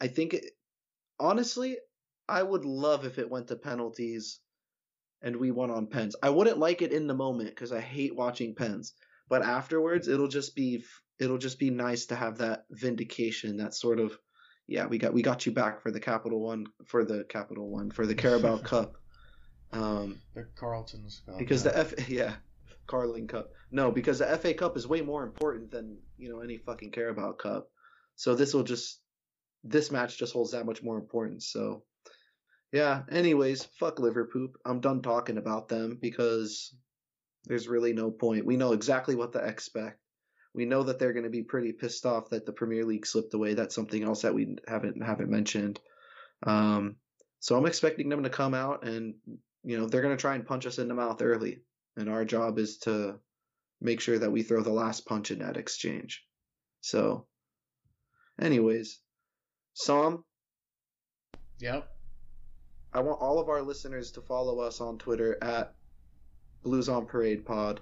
[0.00, 0.56] I think, it,
[1.20, 1.76] honestly,
[2.28, 4.40] I would love if it went to penalties,
[5.22, 6.16] and we won on pens.
[6.22, 8.94] I wouldn't like it in the moment because I hate watching pens,
[9.28, 10.84] but afterwards, it'll just be
[11.18, 14.16] it'll just be nice to have that vindication, that sort of,
[14.68, 17.90] yeah, we got we got you back for the capital one for the capital one
[17.90, 18.96] for the Carabao Cup.
[19.72, 21.74] Um, The Carlton's got because that.
[21.74, 22.34] the F yeah
[22.86, 26.56] Carling Cup no because the FA Cup is way more important than you know any
[26.56, 27.68] fucking Carabao Cup
[28.16, 29.00] so this will just
[29.64, 31.82] this match just holds that much more importance so
[32.72, 36.74] yeah anyways fuck Liverpool I'm done talking about them because
[37.48, 38.44] there's really no point.
[38.44, 39.98] We know exactly what to expect.
[40.54, 43.34] We know that they're going to be pretty pissed off that the Premier League slipped
[43.34, 43.54] away.
[43.54, 45.80] That's something else that we haven't haven't mentioned.
[46.46, 46.96] Um
[47.40, 49.14] so I'm expecting them to come out and
[49.64, 51.60] you know they're going to try and punch us in the mouth early.
[51.96, 53.18] And our job is to
[53.80, 56.24] make sure that we throw the last punch in that exchange.
[56.80, 57.26] So
[58.40, 59.00] anyways
[59.74, 60.24] Sam
[61.60, 61.97] Yep.
[62.98, 65.72] I want all of our listeners to follow us on Twitter at
[66.64, 67.80] Blues on Parade Pod.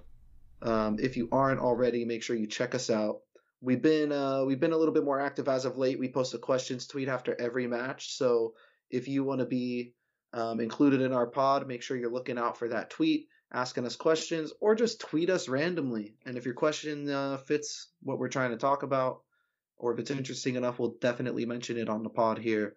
[0.61, 3.21] Um, if you aren't already, make sure you check us out.
[3.63, 5.99] We've been uh, we've been a little bit more active as of late.
[5.99, 8.53] We post a questions tweet after every match, so
[8.91, 9.95] if you want to be
[10.35, 13.97] um, included in our pod, make sure you're looking out for that tweet, asking us
[13.97, 16.17] questions, or just tweet us randomly.
[16.27, 19.23] And if your question uh, fits what we're trying to talk about,
[19.79, 22.77] or if it's interesting enough, we'll definitely mention it on the pod here.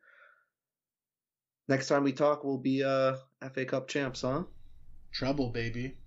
[1.69, 3.15] Next time we talk, we'll be uh,
[3.53, 4.43] FA Cup champs, huh?
[5.13, 5.97] Treble, baby.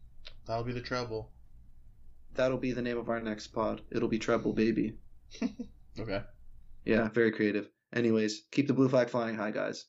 [0.45, 1.31] That'll be the treble.
[2.35, 3.81] That'll be the name of our next pod.
[3.93, 4.99] It'll be Treble Baby.
[6.01, 6.23] Okay.
[6.87, 7.69] Yeah, very creative.
[7.95, 9.85] Anyways, keep the blue flag flying high, guys.